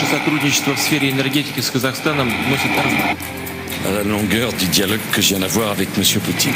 Наше 0.00 0.12
сотрудничество 0.12 0.74
в 0.74 0.78
сфере 0.78 1.10
энергетики 1.10 1.60
с 1.60 1.70
Казахстаном 1.70 2.32
носит 2.48 2.70
à 3.86 3.90
la 3.90 4.02
longueur 4.02 4.50
du 4.54 4.66
dialogue 4.66 5.00
que 5.12 5.20
je 5.20 5.28
viens 5.28 5.40
d'avoir 5.40 5.72
avec 5.72 5.90
M. 5.98 6.04
Poutine. 6.24 6.54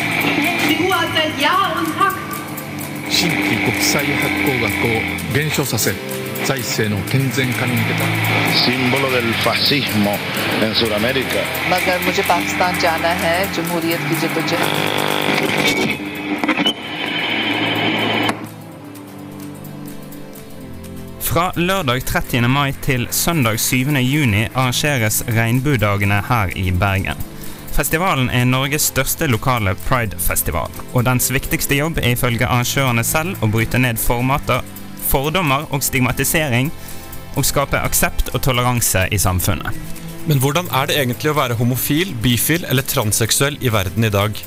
en 16.66 16.73
Fra 21.34 21.48
lørdag 21.56 22.04
30. 22.06 22.46
mai 22.46 22.72
til 22.84 23.08
søndag 23.10 23.56
7. 23.58 23.88
juni 23.98 24.44
arrangeres 24.54 25.16
Regnbuedagene 25.26 26.20
her 26.28 26.52
i 26.54 26.68
Bergen. 26.70 27.18
Festivalen 27.74 28.28
er 28.30 28.44
Norges 28.46 28.84
største 28.92 29.26
lokale 29.26 29.72
pridefestival, 29.88 30.70
og 30.92 31.08
dens 31.08 31.32
viktigste 31.34 31.74
jobb 31.74 31.98
er 31.98 32.12
ifølge 32.14 32.46
arrangørene 32.46 33.02
selv 33.02 33.42
å 33.42 33.48
bryte 33.50 33.80
ned 33.82 33.98
formater, 33.98 34.62
fordommer 35.10 35.66
og 35.74 35.82
stigmatisering, 35.82 36.70
og 37.34 37.48
skape 37.48 37.82
aksept 37.82 38.30
og 38.30 38.44
toleranse 38.46 39.02
i 39.10 39.18
samfunnet. 39.18 39.74
Men 40.30 40.38
hvordan 40.38 40.70
er 40.70 40.86
det 40.86 41.00
egentlig 41.00 41.32
å 41.32 41.38
være 41.40 41.58
homofil, 41.58 42.14
bifil 42.22 42.62
eller 42.70 42.86
transseksuell 42.86 43.58
i 43.58 43.74
verden 43.74 44.06
i 44.06 44.12
dag? 44.20 44.38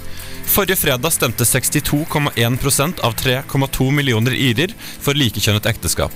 Forrige 0.48 0.80
fredag 0.80 1.12
stemte 1.12 1.44
62,1% 1.44 3.04
av 3.04 3.20
3,2 3.20 3.92
millioner 3.92 4.40
irer 4.40 4.72
for 4.80 5.20
likekjønnet 5.20 5.68
ekteskap. 5.76 6.16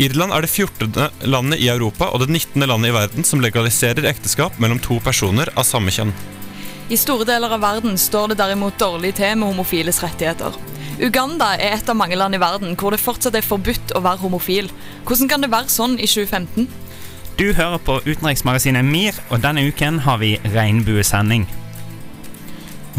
Irland 0.00 0.32
er 0.32 0.46
det 0.46 0.48
14. 0.48 0.94
landet 1.28 1.60
i 1.60 1.68
Europa 1.68 2.06
og 2.08 2.22
det 2.22 2.30
19. 2.30 2.64
landet 2.64 2.88
i 2.88 2.94
verden 2.96 3.26
som 3.26 3.42
legaliserer 3.44 4.06
ekteskap 4.08 4.56
mellom 4.56 4.80
to 4.80 4.96
personer 5.04 5.50
av 5.60 5.66
samme 5.68 5.92
kjønn. 5.92 6.14
I 6.88 6.96
store 6.98 7.26
deler 7.28 7.52
av 7.52 7.60
verden 7.60 8.00
står 8.00 8.32
det 8.32 8.38
derimot 8.40 8.80
dårlig 8.80 9.12
til 9.18 9.36
med 9.36 9.52
homofiles 9.52 10.00
rettigheter. 10.00 10.56
Uganda 11.00 11.52
er 11.56 11.76
et 11.76 11.92
av 11.92 11.98
mange 12.00 12.16
land 12.16 12.34
i 12.34 12.40
verden 12.40 12.72
hvor 12.80 12.96
det 12.96 13.02
fortsatt 13.02 13.36
er 13.36 13.44
forbudt 13.44 13.92
å 13.92 14.00
være 14.04 14.24
homofil. 14.24 14.72
Hvordan 15.04 15.28
kan 15.28 15.44
det 15.44 15.52
være 15.52 15.68
sånn 15.72 16.00
i 16.00 16.08
2015? 16.08 16.64
Du 17.36 17.52
hører 17.56 17.78
på 17.84 18.00
utenriksmagasinet 18.08 18.84
MIR, 18.84 19.16
og 19.28 19.44
denne 19.44 19.64
uken 19.68 20.00
har 20.04 20.20
vi 20.20 20.34
regnbuesending. 20.56 21.46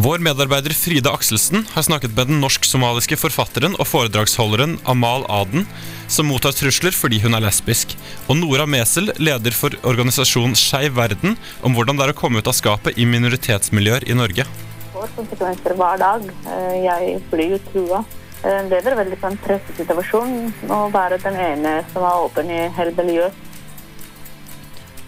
Vår 0.02 0.18
medarbeider 0.18 0.74
Frida 0.74 1.12
Akselsen 1.14 1.68
har 1.76 1.84
snakket 1.86 2.16
med 2.18 2.32
den 2.32 2.40
norsk-somaliske 2.42 3.20
forfatteren 3.22 3.76
og 3.76 3.86
foredragsholderen 3.86 4.80
Amal 4.90 5.28
Aden, 5.30 5.68
som 6.10 6.26
mottar 6.32 6.56
trusler 6.58 6.96
fordi 6.96 7.20
hun 7.22 7.38
er 7.38 7.44
lesbisk, 7.44 7.94
og 8.26 8.40
Nora 8.40 8.66
Mesel, 8.66 9.12
leder 9.22 9.54
for 9.54 9.76
organisasjonen 9.86 10.58
Skeiv 10.58 10.96
verden, 10.98 11.36
om 11.62 11.78
hvordan 11.78 12.00
det 12.00 12.08
er 12.08 12.16
å 12.16 12.18
komme 12.18 12.42
ut 12.42 12.50
av 12.50 12.58
skapet 12.58 12.98
i 12.98 13.06
minoritetsmiljøer 13.06 14.08
i 14.10 14.18
Norge. 14.18 14.48
får 14.96 15.14
konsekvenser 15.20 15.78
hver 15.78 16.02
dag. 16.02 16.26
Eh, 16.50 16.82
Jeg 16.88 17.22
blir 17.30 17.54
jo 17.54 17.62
trua. 17.70 18.02
Lever 18.42 18.98
veldig 19.04 19.22
på 19.22 19.30
en 19.30 19.38
veldig 19.38 19.78
situasjon 19.78 20.36
pressesituasjon 20.66 20.74
å 20.74 20.90
være 20.90 21.22
den 21.22 21.38
ene 21.38 21.78
som 21.94 22.02
er 22.02 22.26
åpen 22.26 22.50
i 22.50 22.64
hele 22.74 22.98
miljøet. 22.98 23.51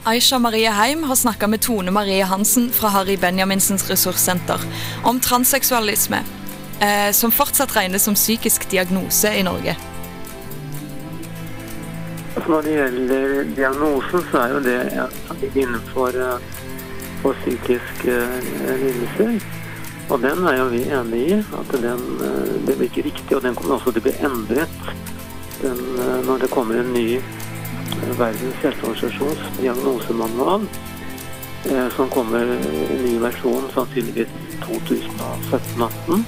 Aisha 0.06 0.40
Marie 0.40 0.70
Heim 0.70 1.04
har 1.04 1.16
snakka 1.16 1.48
med 1.48 1.62
Tone 1.62 1.92
Marie 1.92 2.24
Hansen 2.24 2.70
fra 2.70 2.88
Harry 2.88 3.18
Benjaminsens 3.18 3.90
ressurssenter 3.90 4.60
om 5.04 5.20
transseksualisme, 5.20 6.20
eh, 6.80 7.12
som 7.12 7.32
fortsatt 7.32 7.76
regnes 7.76 8.04
som 8.04 8.14
psykisk 8.14 8.70
diagnose 8.70 9.32
i 9.36 9.44
Norge. 9.44 9.78
Altså, 12.36 12.50
Når 12.50 12.62
det 12.62 12.74
gjelder 12.74 13.44
diagnosen, 13.56 14.26
så 14.32 14.38
er 14.38 14.50
jo 14.50 14.60
det 14.60 15.52
innenfor 15.56 16.10
eh, 16.10 16.52
psykiske 17.24 18.18
eh, 18.18 18.84
lidelser. 18.84 19.40
Og 20.10 20.20
den 20.20 20.44
er 20.48 20.58
jo 20.58 20.66
vi 20.74 20.84
enig 20.84 21.22
i. 21.30 21.40
At 21.40 21.72
den, 21.72 22.04
eh, 22.20 22.52
det 22.68 22.76
blir 22.76 22.90
ikke 22.92 23.08
riktig, 23.08 23.36
og 23.38 23.44
den 23.48 23.56
kommer 23.56 23.80
også 23.80 23.96
til 23.96 24.04
å 24.04 24.08
bli 24.10 24.18
endret 24.20 24.92
den, 25.62 25.80
når 26.28 26.44
det 26.44 26.52
kommer 26.52 26.84
en 26.84 26.92
ny 26.92 27.08
eh, 27.16 27.43
Verdens 28.18 28.56
helseorganisasjons 28.64 29.40
diagnosemanual. 29.60 30.68
eh, 31.66 31.90
Som 31.96 32.10
kommer 32.10 32.44
i 32.44 33.02
ny 33.04 33.20
versjon 33.20 33.70
sannsynligvis 33.74 34.28
2017-18. 34.62 36.26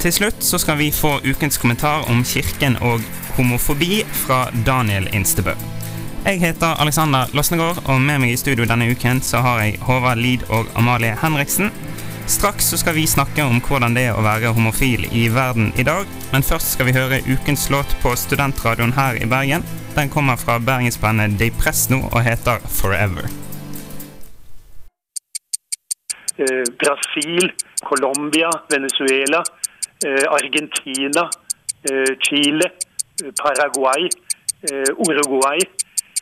Til 0.00 0.12
slutt 0.12 0.44
så 0.44 0.58
skal 0.58 0.78
vi 0.78 0.90
få 0.92 1.18
ukens 1.24 1.58
kommentar 1.58 2.04
om 2.10 2.24
kirken 2.24 2.76
og 2.80 3.00
homofobi 3.36 4.04
fra 4.12 4.46
Daniel 4.66 5.08
Instebø. 5.12 5.50
Jeg 6.26 6.40
heter 6.40 6.80
Alexander 6.82 7.30
Losnegård, 7.32 7.78
og 7.84 8.00
med 8.00 8.18
meg 8.18 8.32
i 8.32 8.36
studio 8.36 8.64
denne 8.66 8.88
uken 8.90 9.20
så 9.22 9.38
har 9.44 9.60
jeg 9.62 9.78
Håvard 9.86 10.18
Lid 10.18 10.42
og 10.50 10.66
Amalie 10.74 11.14
Henriksen. 11.22 11.70
Straks 12.26 12.64
så 12.70 12.76
skal 12.78 12.94
vi 12.94 13.06
snakke 13.06 13.44
om 13.46 13.60
hvordan 13.62 13.94
det 13.94 14.08
er 14.10 14.16
å 14.18 14.22
være 14.24 14.50
homofil 14.56 15.04
i 15.14 15.28
verden 15.30 15.68
i 15.78 15.84
dag, 15.86 16.08
men 16.32 16.42
først 16.42 16.72
skal 16.74 16.88
vi 16.88 16.94
høre 16.96 17.20
ukens 17.22 17.68
låt 17.70 17.92
på 18.02 18.16
studentradioen 18.18 18.94
her 18.96 19.14
i 19.22 19.28
Bergen. 19.30 19.62
Den 19.94 20.10
kommer 20.10 20.36
fra 20.36 20.58
bergensbandet 20.58 21.38
Depresno 21.38 22.02
og 22.10 22.22
heter 22.26 22.58
Forever. 22.66 23.30
eh, 26.38 26.64
Brasil, 26.82 27.52
Colombia, 27.90 28.50
Venezuela, 28.74 29.44
eh, 30.06 30.26
Argentina, 30.38 31.30
eh, 31.90 32.12
Chile, 32.20 32.70
Paraguay, 33.42 34.08
Uruguay. 35.08 35.58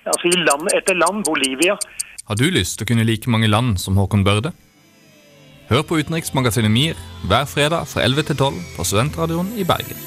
Altså 0.04 0.26
i 0.28 0.36
land 0.36 0.68
etter 0.76 0.94
land, 0.94 1.24
Bolivia. 1.24 1.78
Har 2.24 2.36
du 2.36 2.44
lyst 2.50 2.78
til 2.78 2.84
å 2.84 2.88
kunne 2.92 3.06
like 3.08 3.30
mange 3.30 3.48
land 3.48 3.80
som 3.80 3.96
Håkon 3.96 4.24
Børde? 4.24 4.52
Hør 5.74 5.82
på 5.82 5.96
utenriksmagasinet 5.98 6.70
MIR 6.70 6.98
hver 7.26 7.48
fredag 7.50 7.88
fra 7.90 8.04
11 8.06 8.22
til 8.28 8.36
12 8.36 8.58
på 8.76 8.84
Studentradioen 8.86 9.48
i 9.58 9.64
Bergen. 9.66 9.98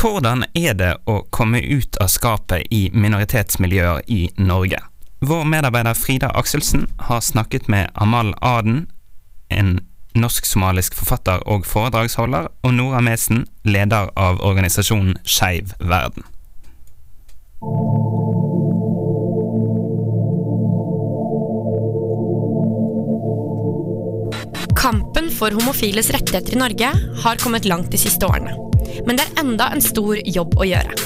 Hvordan 0.00 0.46
er 0.56 0.72
det 0.72 0.94
å 1.04 1.18
komme 1.36 1.60
ut 1.60 2.00
av 2.00 2.08
skapet 2.08 2.64
i 2.72 2.86
minoritetsmiljøer 2.96 4.08
i 4.08 4.22
Norge? 4.40 4.80
Vår 5.20 5.44
medarbeider 5.44 6.00
Frida 6.00 6.32
Akselsen 6.32 6.86
har 7.10 7.20
snakket 7.20 7.68
med 7.68 7.92
Amal 7.94 8.32
Aden, 8.40 8.86
en 9.52 9.80
norsk-somalisk 10.16 10.96
forfatter 10.96 11.44
og 11.44 11.68
foredragsholder, 11.68 12.48
og 12.64 12.74
Nora 12.78 13.04
Mesen, 13.04 13.44
leder 13.68 14.08
av 14.16 14.40
organisasjonen 14.40 15.20
Skeiv 15.28 15.76
verden. 15.76 16.24
For 25.36 25.52
homofiles 25.52 26.10
rettigheter 26.14 26.56
i 26.56 26.60
Norge 26.60 26.92
har 27.22 27.42
kommet 27.42 27.68
langt 27.68 27.90
de 27.92 28.00
siste 28.00 28.26
årene. 28.26 28.54
Men 29.06 29.18
det 29.18 29.26
er 29.26 29.42
enda 29.42 29.68
en 29.72 29.84
stor 29.84 30.18
jobb 30.24 30.56
å 30.56 30.66
gjøre. 30.68 30.96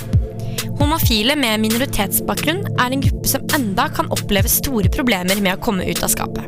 Homofile 0.81 1.35
med 1.37 1.61
minoritetsbakgrunn 1.61 2.63
er 2.81 2.95
en 2.95 3.03
gruppe 3.05 3.29
som 3.29 3.45
enda 3.57 3.89
kan 3.93 4.09
oppleve 4.15 4.49
store 4.49 4.89
problemer 4.93 5.43
med 5.43 5.59
å 5.59 5.63
komme 5.63 5.85
ut 5.85 6.03
av 6.05 6.13
skapet. 6.13 6.47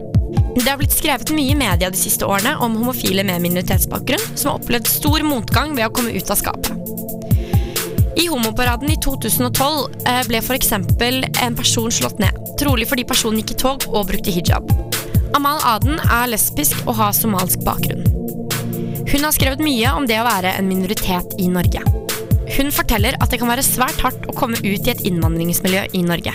Det 0.56 0.68
har 0.68 0.78
blitt 0.80 0.94
skrevet 0.94 1.32
mye 1.34 1.52
i 1.52 1.58
media 1.58 1.90
de 1.90 1.98
siste 1.98 2.28
årene 2.28 2.54
om 2.64 2.76
homofile 2.76 3.24
med 3.28 3.42
minoritetsbakgrunn 3.44 4.24
som 4.34 4.52
har 4.52 4.60
opplevd 4.60 4.88
stor 4.88 5.24
motgang 5.26 5.76
ved 5.76 5.88
å 5.88 5.92
komme 5.96 6.14
ut 6.16 6.32
av 6.32 6.40
skapet. 6.40 6.72
I 8.20 8.28
homoparaden 8.28 8.92
i 8.92 8.98
2012 9.00 10.06
eh, 10.06 10.22
ble 10.28 10.40
f.eks. 10.44 10.72
en 10.76 11.56
person 11.56 11.92
slått 11.92 12.20
ned, 12.20 12.36
trolig 12.60 12.88
fordi 12.88 13.08
personen 13.08 13.40
gikk 13.40 13.56
i 13.56 13.60
tog 13.64 13.86
og 13.92 14.10
brukte 14.12 14.34
hijab. 14.34 14.91
Amal 15.32 15.62
Aden 15.64 15.96
er 15.96 16.28
lesbisk 16.28 16.82
og 16.84 16.98
har 16.98 17.14
somalsk 17.16 17.62
bakgrunn. 17.64 18.04
Hun 19.08 19.24
har 19.24 19.32
skrevet 19.32 19.62
mye 19.64 19.92
om 19.96 20.04
det 20.08 20.18
å 20.20 20.26
være 20.26 20.52
en 20.58 20.68
minoritet 20.68 21.36
i 21.40 21.48
Norge. 21.52 21.80
Hun 22.52 22.68
forteller 22.74 23.16
at 23.16 23.32
det 23.32 23.40
kan 23.40 23.48
være 23.48 23.64
svært 23.64 24.02
hardt 24.04 24.28
å 24.28 24.34
komme 24.36 24.60
ut 24.60 24.84
i 24.84 24.92
et 24.92 25.04
innvandringsmiljø 25.08 25.86
i 25.96 26.02
Norge. 26.04 26.34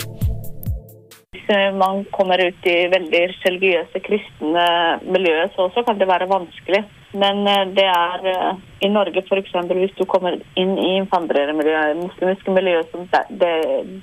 Hvis 1.35 1.45
man 1.77 2.01
kommer 2.15 2.41
ut 2.41 2.67
i 2.67 2.77
veldig 2.91 3.23
religiøse 3.45 4.01
kristne 4.07 4.65
miljøer, 5.05 5.53
så 5.53 5.85
kan 5.85 6.01
det 6.01 6.09
være 6.09 6.29
vanskelig. 6.31 6.81
Men 7.13 7.47
eh, 7.47 7.63
det 7.77 7.85
er 7.87 8.25
eh, 8.27 8.57
i 8.83 8.89
Norge 8.91 9.23
f.eks. 9.23 9.53
hvis 9.71 9.95
du 9.95 10.03
kommer 10.09 10.35
inn 10.59 10.73
i 10.75 10.89
innvandrermiljøet, 10.97 12.01
muslimske 12.01 12.51
miljøer, 12.51 12.87
det, 13.29 13.53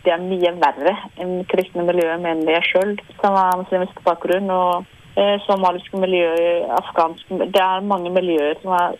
det, 0.04 0.12
er 0.12 0.24
mye 0.24 0.54
verre 0.62 0.94
enn 1.20 1.42
kristne 1.50 1.84
miljøer, 1.84 2.16
mener 2.22 2.56
jeg 2.56 2.70
sjøl, 2.70 2.94
som 3.20 3.36
har 3.36 3.58
muslimsk 3.60 4.00
bakgrunn. 4.06 4.50
og 4.50 4.86
eh, 5.20 5.36
somaliske 5.46 6.00
miljøer, 6.00 6.64
afghanske 6.78 7.50
Det 7.52 7.60
er 7.60 7.90
mange 7.92 8.10
miljøer 8.10 8.56
som 8.62 8.72
er, 8.78 8.96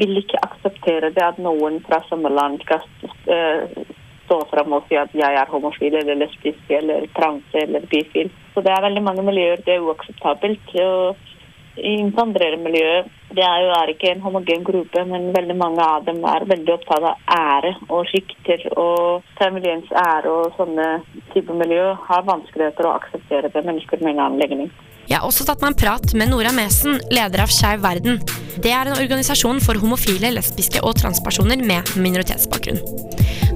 vil 0.00 0.16
ikke 0.22 0.40
akseptere 0.46 1.12
det 1.12 1.24
at 1.24 1.38
noen 1.38 1.80
fra 1.84 2.00
samme 2.08 2.32
land 2.32 2.64
skal 2.64 2.82
eh, 3.28 3.84
stå 4.24 4.40
fram 4.48 4.72
og 4.72 4.88
si 4.88 4.96
at 4.96 5.12
jeg 5.12 5.36
er 5.36 5.52
homofil 5.52 5.94
eller 6.00 6.16
lesbisk 6.22 6.72
eller 6.72 7.06
trans 7.16 7.44
eller 7.60 7.84
bifil. 7.92 8.32
Så 8.54 8.64
det 8.64 8.72
er 8.72 8.84
veldig 8.86 9.04
mange 9.04 9.24
miljøer 9.26 9.60
det 9.66 9.76
er 9.76 9.84
uakseptabelt. 9.84 10.74
Og 10.80 11.33
innvandrermiljøet 11.76 13.10
Det 13.34 13.42
er 13.42 13.64
jo 13.64 13.70
er 13.74 13.90
ikke 13.90 14.12
en 14.12 14.22
homogen 14.22 14.62
gruppe, 14.66 15.02
men 15.10 15.32
veldig 15.34 15.56
mange 15.58 15.82
av 15.82 16.04
dem 16.06 16.20
er 16.30 16.46
veldig 16.46 16.74
opptatt 16.76 17.02
av 17.02 17.32
ære 17.34 17.72
og 17.88 18.06
rykter. 18.12 18.62
Og 18.78 19.24
familiens 19.40 19.90
ære 19.90 20.30
og 20.30 20.54
sånne 20.58 20.88
typer 21.32 21.58
miljø 21.58 21.88
har 22.06 22.28
vanskeligheter 22.28 22.86
å 22.86 22.94
akseptere 23.00 23.50
det 23.50 23.64
mennesker 23.66 24.04
med 24.04 24.14
en 24.14 24.22
annen 24.26 24.42
legning. 24.44 24.70
Jeg 25.04 25.18
har 25.18 25.26
også 25.26 25.44
tatt 25.44 25.60
meg 25.60 25.74
en 25.74 25.80
prat 25.82 26.14
med 26.16 26.30
Nora 26.30 26.52
Mesen, 26.54 26.96
leder 27.12 27.42
av 27.44 27.50
Skeiv 27.52 27.82
verden. 27.84 28.22
Det 28.62 28.70
er 28.72 28.88
en 28.88 28.96
organisasjon 28.96 29.58
for 29.60 29.76
homofile, 29.82 30.30
lesbiske 30.32 30.80
og 30.86 30.94
transpersoner 31.02 31.60
med 31.60 31.90
minoritetsbakgrunn. 32.00 32.80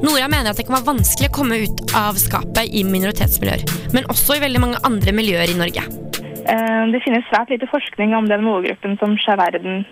Nora 0.03 0.26
mener 0.29 0.50
at 0.50 0.59
det 0.59 0.67
kan 0.67 0.76
være 0.76 0.91
vanskelig 0.91 1.31
å 1.31 1.37
komme 1.38 1.62
ut 1.64 1.81
av 1.97 2.19
skapet 2.21 2.69
i 2.75 2.85
minoritetsmiljøer, 2.87 3.64
men 3.94 4.11
også 4.12 4.37
i 4.37 4.44
veldig 4.44 4.67
mange 4.67 4.82
andre 4.91 5.14
miljøer 5.17 5.55
i 5.55 5.56
Norge. 5.62 6.08
Eh, 6.49 6.85
Det 6.93 7.03
finnes 7.05 7.27
svært 7.29 7.50
lite 7.53 7.69
forskning 7.69 8.15
om 8.17 8.29
den 8.29 8.45
målgruppen 8.47 8.97
som 8.99 9.17
Skeiv 9.21 9.43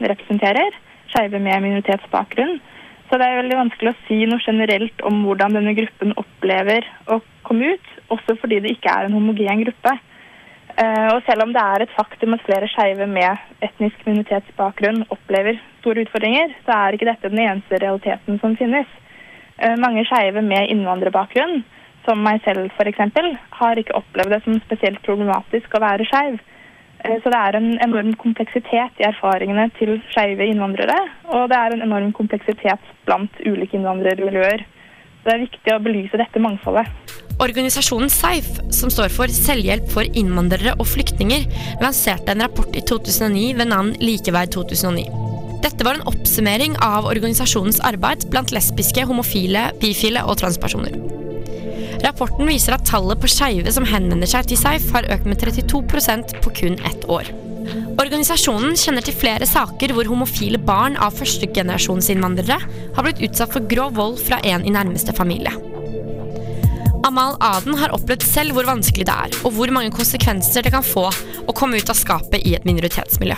representerer, 0.01 0.73
skeive 1.13 1.39
med 1.41 1.63
minoritetsbakgrunn. 1.63 2.59
Så 3.07 3.19
det 3.19 3.27
er 3.27 3.43
veldig 3.43 3.59
vanskelig 3.61 3.93
å 3.93 3.99
si 4.07 4.25
noe 4.27 4.43
generelt 4.43 5.03
om 5.07 5.21
hvordan 5.27 5.55
denne 5.55 5.75
gruppen 5.77 6.15
opplever 6.17 6.87
å 7.13 7.21
komme 7.47 7.77
ut, 7.77 7.93
også 8.11 8.39
fordi 8.41 8.61
det 8.65 8.73
ikke 8.75 8.91
er 8.91 9.07
en 9.07 9.15
homogen 9.19 9.63
gruppe. 9.67 9.99
Eh, 10.79 11.09
Og 11.15 11.23
selv 11.29 11.45
om 11.45 11.53
det 11.53 11.63
er 11.63 11.83
et 11.83 11.95
faktum 11.97 12.35
at 12.35 12.43
flere 12.49 12.69
skeive 12.69 13.07
med 13.07 13.37
etnisk 13.63 13.97
minoritetsbakgrunn 14.07 15.07
opplever 15.11 15.61
store 15.81 16.05
utfordringer, 16.05 16.55
så 16.65 16.73
er 16.73 16.97
ikke 16.97 17.13
dette 17.13 17.31
den 17.31 17.45
eneste 17.45 17.79
realiteten 17.85 18.41
som 18.41 18.57
finnes. 18.57 18.87
Eh, 19.59 19.77
Mange 19.77 20.05
skeive 20.05 20.43
med 20.43 20.69
innvandrerbakgrunn, 20.73 21.65
som 22.07 22.23
meg 22.23 22.43
selv 22.47 22.71
f.eks., 22.73 23.01
har 23.61 23.81
ikke 23.81 23.97
opplevd 23.99 24.33
det 24.33 24.43
som 24.45 24.61
spesielt 24.65 25.03
problematisk 25.07 25.75
å 25.75 25.83
være 25.83 26.07
skeiv. 26.09 26.39
Eh, 27.05 27.19
Så 27.23 27.31
det 27.33 27.41
er 27.41 27.59
en 27.59 27.79
enorm 27.85 28.15
kompleksitet 28.23 29.03
i 29.03 29.09
erfaringene 29.09 29.69
til 29.79 29.99
skeive 30.13 30.47
innvandrere, 30.47 30.97
og 31.35 31.51
det 31.51 31.59
er 31.59 31.75
en 31.75 31.85
enorm 31.89 32.13
kompleksitet 32.17 32.95
blant 33.05 33.43
ulike 33.45 33.77
innvandrermiljøer. 33.77 34.65
Det 35.27 35.35
er 35.35 35.43
viktig 35.43 35.75
å 35.75 35.83
belyse 35.83 36.19
dette 36.19 36.41
mangfoldet. 36.41 36.87
Organisasjonen 37.43 38.09
SEIF, 38.09 38.47
som 38.73 38.89
står 38.89 39.11
for 39.13 39.29
Selvhjelp 39.29 39.91
for 39.93 40.09
innvandrere 40.17 40.73
og 40.79 40.87
flyktninger, 40.89 41.45
lanserte 41.83 42.33
en 42.33 42.47
rapport 42.47 42.79
i 42.79 42.85
2009 42.87 43.59
ved 43.59 43.69
navn 43.75 43.93
Likeverd 44.01 44.55
2009. 44.55 45.05
Dette 45.67 45.85
var 45.85 45.99
en 45.99 46.07
oppsummering 46.09 46.79
av 46.85 47.11
organisasjonens 47.11 47.83
arbeid 47.85 48.29
blant 48.33 48.55
lesbiske, 48.55 49.05
homofile, 49.09 49.67
bifile 49.83 50.23
og 50.25 50.39
transpersoner. 50.41 50.95
Rapporten 52.05 52.49
viser 52.49 52.77
at 52.77 52.85
tallet 52.89 53.21
på 53.21 53.31
skeive 53.31 53.73
som 53.73 53.87
henvender 53.89 54.29
seg 54.29 54.49
til 54.51 54.61
SEIF, 54.61 54.91
har 54.95 55.09
økt 55.15 55.29
med 55.29 55.41
32% 55.41 56.37
på 56.45 56.53
kun 56.61 56.79
ett 56.89 57.07
år. 57.09 57.31
Organisasjonen 57.97 58.77
kjenner 58.79 59.03
til 59.03 59.17
flere 59.17 59.47
saker 59.49 59.95
hvor 59.97 60.07
homofile 60.11 60.61
barn 60.63 60.99
av 61.03 61.17
førstegenerasjonsinnvandrere 61.19 62.59
har 62.97 63.07
blitt 63.07 63.23
utsatt 63.27 63.55
for 63.57 63.67
grov 63.71 63.97
vold 63.97 64.21
fra 64.23 64.39
en 64.47 64.67
i 64.67 64.75
nærmeste 64.75 65.17
familie. 65.17 65.55
Amal 67.07 67.37
Aden 67.45 67.77
har 67.79 67.95
opplevd 67.95 68.25
selv 68.27 68.57
hvor 68.57 68.67
vanskelig 68.69 69.07
det 69.07 69.15
er, 69.15 69.35
og 69.47 69.55
hvor 69.57 69.71
mange 69.75 69.95
konsekvenser 69.95 70.67
det 70.67 70.75
kan 70.75 70.87
få 70.87 71.07
å 71.09 71.55
komme 71.57 71.79
ut 71.79 71.93
av 71.93 71.99
skapet 71.99 72.43
i 72.43 72.57
et 72.59 72.67
minoritetsmiljø. 72.67 73.37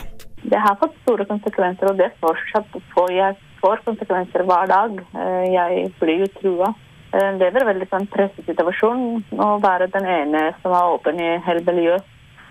Det 0.48 0.60
har 0.64 0.78
fått 0.80 0.94
store 1.02 1.26
konsekvenser, 1.28 1.90
og 1.90 1.98
det 2.00 2.08
fortsatt 2.22 2.78
får 2.94 3.12
jeg 3.12 3.36
får 3.60 3.82
konsekvenser 3.86 4.46
hver 4.48 4.70
dag. 4.70 5.00
Eh, 5.14 5.44
Jeg 5.52 5.92
blir 6.00 6.24
jo 6.24 6.28
trua. 6.38 6.74
Eh, 7.12 7.38
Det 7.38 7.46
er 7.46 7.56
en 7.56 7.70
veldig 7.72 7.88
sånn 7.88 8.06
presset 8.12 8.44
situasjon. 8.44 9.24
Å 9.40 9.48
være 9.64 9.88
den 9.94 10.06
ene 10.06 10.42
som 10.62 10.74
er 10.76 10.92
åpen 10.92 11.20
i 11.20 11.30
hele 11.46 11.64
miljøet, 11.64 12.04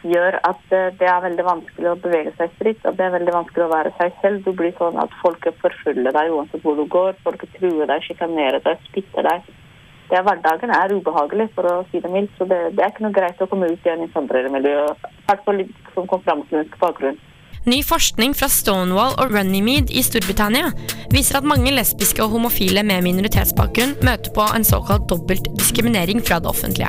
gjør 0.08 0.40
at 0.50 0.74
eh, 0.74 0.90
det 0.98 1.10
er 1.10 1.22
veldig 1.28 1.46
vanskelig 1.46 1.92
å 1.92 2.00
bevege 2.02 2.34
seg 2.40 2.56
fritt. 2.58 2.82
Og 2.86 2.98
det 2.98 3.06
er 3.06 3.14
veldig 3.20 3.36
vanskelig 3.36 3.68
å 3.68 3.76
være 3.76 3.94
seg 4.00 4.18
selv. 4.24 4.42
Du 4.46 4.58
blir 4.58 4.74
sånn 4.80 4.98
at 5.04 5.14
folk 5.22 5.46
forfølger 5.62 6.10
deg 6.18 6.34
uansett 6.34 6.66
hvor 6.66 6.80
du 6.80 6.86
går. 6.98 7.14
Folk 7.24 7.46
truer 7.60 7.86
deg, 7.86 8.02
sjikanerer 8.08 8.64
deg, 8.66 8.82
spytter 8.90 9.30
deg. 9.30 9.46
Det 10.08 10.16
er, 10.16 10.24
hverdagen 10.24 10.72
er 10.72 10.94
ubehagelig, 10.96 11.50
for 11.54 11.68
å 11.68 11.78
si 11.92 12.00
det 12.00 12.10
mildt. 12.10 12.34
Så 12.40 12.48
det, 12.50 12.60
det 12.78 12.84
er 12.84 12.94
ikke 12.94 13.06
noe 13.06 13.18
greit 13.18 13.42
å 13.44 13.50
komme 13.52 13.70
ut 13.70 13.86
i 13.86 13.94
en 13.94 14.08
miljø. 14.56 14.88
Hvert 15.28 15.44
fall 15.46 15.66
som 15.94 16.08
med 16.50 16.78
bakgrunn. 16.82 17.20
Ny 17.68 17.82
forskning 17.84 18.32
fra 18.32 18.48
Stonewall 18.48 19.18
og 19.20 19.34
Runnymede 19.36 19.92
i 19.92 20.00
Storbritannia 20.06 20.70
viser 21.12 21.42
at 21.42 21.48
mange 21.48 21.74
lesbiske 21.76 22.24
og 22.24 22.32
homofile 22.38 22.80
med 22.88 23.04
minoritetsbakgrunn 23.04 23.98
møter 24.08 24.32
på 24.38 24.46
en 24.56 24.64
såkalt 24.64 25.10
dobbelt 25.12 25.50
diskriminering 25.60 26.24
fra 26.24 26.40
det 26.40 26.48
offentlige. 26.48 26.88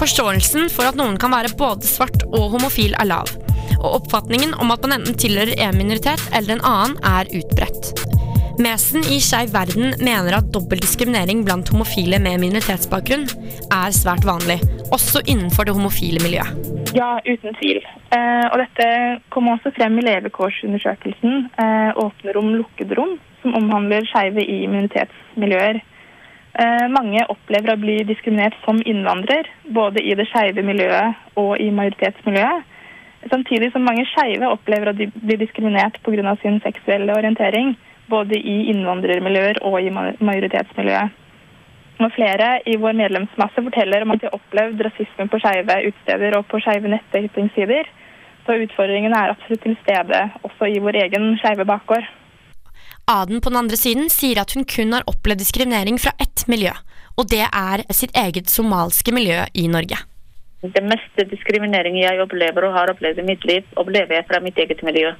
Forståelsen 0.00 0.66
for 0.74 0.90
at 0.90 0.98
noen 0.98 1.14
kan 1.20 1.30
være 1.30 1.54
både 1.60 1.86
svart 1.86 2.26
og 2.32 2.56
homofil 2.56 2.96
er 2.98 3.06
lav, 3.06 3.30
og 3.78 4.00
oppfatningen 4.00 4.56
om 4.58 4.74
at 4.74 4.82
man 4.82 4.98
enten 4.98 5.22
tilhører 5.22 5.54
en 5.62 5.78
minoritet 5.78 6.26
eller 6.34 6.56
en 6.56 6.66
annen 6.66 6.98
er 7.06 7.30
utbredt. 7.30 8.09
Mesen 8.60 9.00
i 9.08 9.16
Skeiv 9.24 9.54
verden 9.54 9.94
mener 10.04 10.34
at 10.36 10.50
dobbel 10.52 10.82
diskriminering 10.82 11.46
blant 11.46 11.70
homofile 11.72 12.18
med 12.20 12.42
minoritetsbakgrunn 12.42 13.22
er 13.72 13.94
svært 13.96 14.26
vanlig, 14.28 14.58
også 14.92 15.22
innenfor 15.24 15.64
det 15.64 15.72
homofile 15.78 16.20
miljøet. 16.20 16.68
Ja, 16.92 17.14
uten 17.24 17.56
tvil. 17.56 17.80
Eh, 18.12 18.46
og 18.50 18.58
dette 18.60 18.90
kom 19.32 19.48
også 19.48 19.72
frem 19.78 19.96
i 19.96 20.04
levekårsundersøkelsen 20.04 21.48
eh, 21.62 22.02
Åpne 22.04 22.36
rom, 22.36 22.52
lukkede 22.60 23.00
rom, 23.00 23.16
som 23.40 23.56
omhandler 23.56 24.04
skeive 24.12 24.44
i 24.44 24.60
minoritetsmiljøer. 24.66 25.80
Eh, 26.60 26.86
mange 26.92 27.24
opplever 27.32 27.72
å 27.72 27.80
bli 27.80 28.00
diskriminert 28.12 28.60
som 28.66 28.84
innvandrer, 28.84 29.48
både 29.72 30.04
i 30.04 30.18
det 30.18 30.28
skeive 30.34 30.66
miljøet 30.66 31.38
og 31.40 31.54
i 31.64 31.72
majoritetsmiljøet. 31.72 32.66
Samtidig 33.30 33.72
som 33.72 33.88
mange 33.88 34.04
skeive 34.12 34.52
opplever 34.52 34.92
å 34.92 34.98
bli 34.98 35.36
diskriminert 35.40 35.96
pga. 36.04 36.36
sin 36.42 36.60
seksuelle 36.60 37.16
orientering, 37.16 37.78
både 38.10 38.38
i 38.38 38.56
innvandrermiljøer 38.72 39.62
og 39.66 39.78
i 39.80 39.90
majoritetsmiljøet. 39.94 41.16
Og 42.00 42.12
flere 42.16 42.52
i 42.70 42.78
vår 42.80 42.94
medlemsmasse 42.96 43.60
forteller 43.66 44.06
om 44.06 44.14
at 44.14 44.22
de 44.22 44.28
har 44.28 44.36
opplevd 44.38 44.80
rasisme 44.86 45.26
på 45.28 45.40
skeive 45.42 45.76
utesteder 45.90 46.36
og 46.38 46.46
på 46.48 46.60
skeive 46.64 46.88
nettdatingsider. 46.88 47.90
Så 48.46 48.56
utfordringen 48.64 49.12
er 49.12 49.34
absolutt 49.34 49.66
til 49.66 49.76
stede 49.82 50.22
også 50.48 50.70
i 50.70 50.80
vår 50.80 51.02
egen 51.02 51.34
skeive 51.42 51.66
bakgård. 51.68 52.06
Aden 53.10 53.42
på 53.42 53.50
den 53.50 53.60
andre 53.60 53.76
siden 53.76 54.08
sier 54.12 54.40
at 54.40 54.54
hun 54.54 54.64
kun 54.64 54.94
har 54.96 55.04
opplevd 55.10 55.42
diskriminering 55.42 55.98
fra 56.00 56.14
ett 56.22 56.46
miljø, 56.48 56.72
og 57.18 57.28
det 57.32 57.42
er 57.44 57.84
sitt 57.92 58.14
eget 58.16 58.48
somalske 58.48 59.12
miljø 59.12 59.42
i 59.54 59.66
Norge. 59.68 59.98
Det 60.60 60.82
meste 60.84 61.24
diskrimineringen 61.28 62.02
jeg 62.02 62.20
opplever 62.22 62.68
og 62.68 62.76
har 62.76 62.92
opplevd 62.92 63.22
i 63.22 63.26
mitt 63.26 63.44
liv, 63.48 63.66
opplever 63.80 64.18
jeg 64.18 64.28
fra 64.28 64.40
mitt 64.44 64.58
eget 64.60 64.82
miljø. 64.86 65.12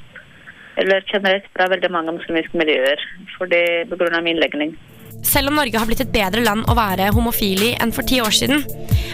Eller 0.79 1.05
generelt 1.09 1.49
fra 1.57 1.67
veldig 1.73 1.91
mange 1.91 2.15
muslimske 2.15 2.57
miljøer, 2.61 3.03
for 3.37 3.51
det 3.51 3.89
på 3.91 3.99
grunn 4.01 4.17
av 4.17 4.25
min 4.27 4.39
legning. 4.41 4.77
Selv 5.27 5.51
om 5.51 5.59
Norge 5.59 5.79
har 5.79 5.89
blitt 5.89 6.01
et 6.05 6.13
bedre 6.15 6.43
land 6.45 6.69
å 6.71 6.77
være 6.79 7.11
homofil 7.15 7.65
i 7.67 7.73
enn 7.83 7.93
for 7.93 8.07
ti 8.09 8.21
år 8.23 8.33
siden, 8.35 8.63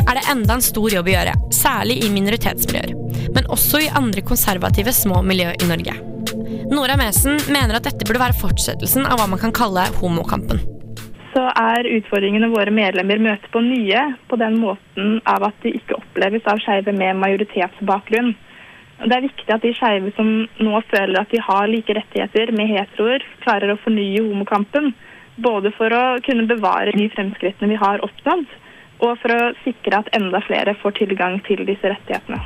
er 0.06 0.18
det 0.18 0.26
enda 0.30 0.56
en 0.56 0.64
stor 0.64 0.92
jobb 0.92 1.08
å 1.08 1.14
gjøre, 1.16 1.34
særlig 1.54 1.98
i 2.04 2.12
minoritetsmiljøer, 2.14 2.92
men 3.34 3.50
også 3.50 3.82
i 3.82 3.90
andre 3.98 4.22
konservative 4.26 4.94
små 4.94 5.22
miljø 5.26 5.50
i 5.56 5.70
Norge. 5.70 5.96
Nora 6.70 6.96
Mesen 6.98 7.40
mener 7.52 7.78
at 7.78 7.86
dette 7.86 8.06
burde 8.06 8.22
være 8.22 8.38
fortsettelsen 8.38 9.06
av 9.06 9.20
hva 9.20 9.28
man 9.30 9.42
kan 9.42 9.54
kalle 9.54 9.86
homokampen. 10.00 10.62
Så 11.34 11.42
er 11.60 11.86
utfordringene 11.98 12.48
våre 12.48 12.72
medlemmer 12.72 13.20
møter 13.20 13.50
på 13.52 13.60
nye 13.60 14.06
på 14.30 14.38
den 14.40 14.56
måten 14.62 15.18
av 15.28 15.44
at 15.50 15.58
de 15.62 15.74
ikke 15.76 15.98
oppleves 15.98 16.46
av 16.48 16.62
skeive 16.64 16.94
med 16.96 17.18
majoritetsbakgrunn. 17.20 18.32
Det 18.96 19.12
er 19.12 19.26
viktig 19.26 19.52
at 19.52 19.64
de 19.64 19.72
skeive 19.76 20.12
som 20.16 20.28
nå 20.62 20.80
føler 20.90 21.20
at 21.20 21.32
de 21.32 21.40
har 21.44 21.68
like 21.68 21.96
rettigheter 21.98 22.52
med 22.56 22.70
heteroer, 22.70 23.24
klarer 23.44 23.74
å 23.74 23.80
fornye 23.82 24.24
homokampen. 24.24 24.94
Både 25.36 25.72
for 25.76 25.92
å 25.92 26.04
kunne 26.24 26.48
bevare 26.48 26.94
de 26.96 27.10
fremskrittene 27.12 27.74
vi 27.74 27.80
har 27.80 28.00
oppnådd, 28.04 28.46
og 29.04 29.18
for 29.20 29.34
å 29.34 29.50
sikre 29.66 30.00
at 30.00 30.08
enda 30.16 30.40
flere 30.46 30.72
får 30.80 30.96
tilgang 31.02 31.36
til 31.48 31.66
disse 31.68 31.92
rettighetene. 31.92 32.40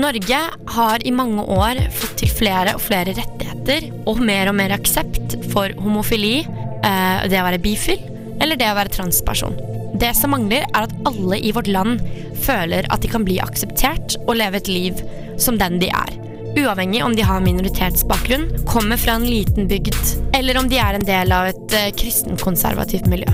Norge 0.00 0.38
har 0.72 1.04
i 1.04 1.12
mange 1.12 1.44
år 1.52 1.82
fått 1.92 2.22
til 2.22 2.32
flere 2.32 2.72
og 2.78 2.80
flere 2.80 3.12
rettigheter 3.18 3.90
og 4.08 4.22
mer 4.24 4.48
og 4.48 4.56
mer 4.56 4.72
aksept 4.78 5.36
for 5.52 5.76
homofili, 5.84 6.38
eh, 6.48 7.28
det 7.28 7.36
å 7.36 7.44
være 7.50 7.60
bifil 7.60 8.11
eller 8.42 8.58
det 8.58 8.70
å 8.70 8.76
være 8.76 8.92
transperson. 8.92 9.56
Det 10.02 10.10
som 10.18 10.32
mangler, 10.34 10.66
er 10.72 10.86
at 10.86 10.94
alle 11.08 11.38
i 11.38 11.52
vårt 11.54 11.70
land 11.70 12.02
føler 12.42 12.88
at 12.90 13.04
de 13.04 13.10
kan 13.12 13.24
bli 13.26 13.38
akseptert 13.42 14.16
og 14.24 14.36
leve 14.40 14.58
et 14.58 14.70
liv 14.70 15.02
som 15.40 15.58
den 15.60 15.78
de 15.82 15.92
er. 15.94 16.18
Uavhengig 16.52 17.00
om 17.04 17.14
de 17.16 17.24
har 17.24 17.40
minoritetsbakgrunn, 17.40 18.48
kommer 18.68 19.00
fra 19.00 19.14
en 19.16 19.28
liten 19.28 19.68
bygd, 19.70 20.00
eller 20.36 20.58
om 20.60 20.68
de 20.68 20.80
er 20.82 20.98
en 20.98 21.06
del 21.06 21.32
av 21.32 21.48
et 21.52 21.76
eh, 21.78 21.92
kristenkonservativt 21.96 23.08
miljø. 23.08 23.30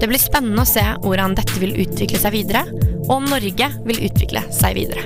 Det 0.00 0.08
blir 0.08 0.22
spennende 0.22 0.62
å 0.62 0.68
se 0.68 0.84
hvordan 1.02 1.34
dette 1.36 1.58
vil 1.60 1.74
utvikle 1.82 2.20
seg 2.20 2.36
videre, 2.36 2.62
og 3.08 3.16
om 3.18 3.26
Norge 3.32 3.72
vil 3.88 4.04
utvikle 4.06 4.44
seg 4.54 4.78
videre. 4.78 5.02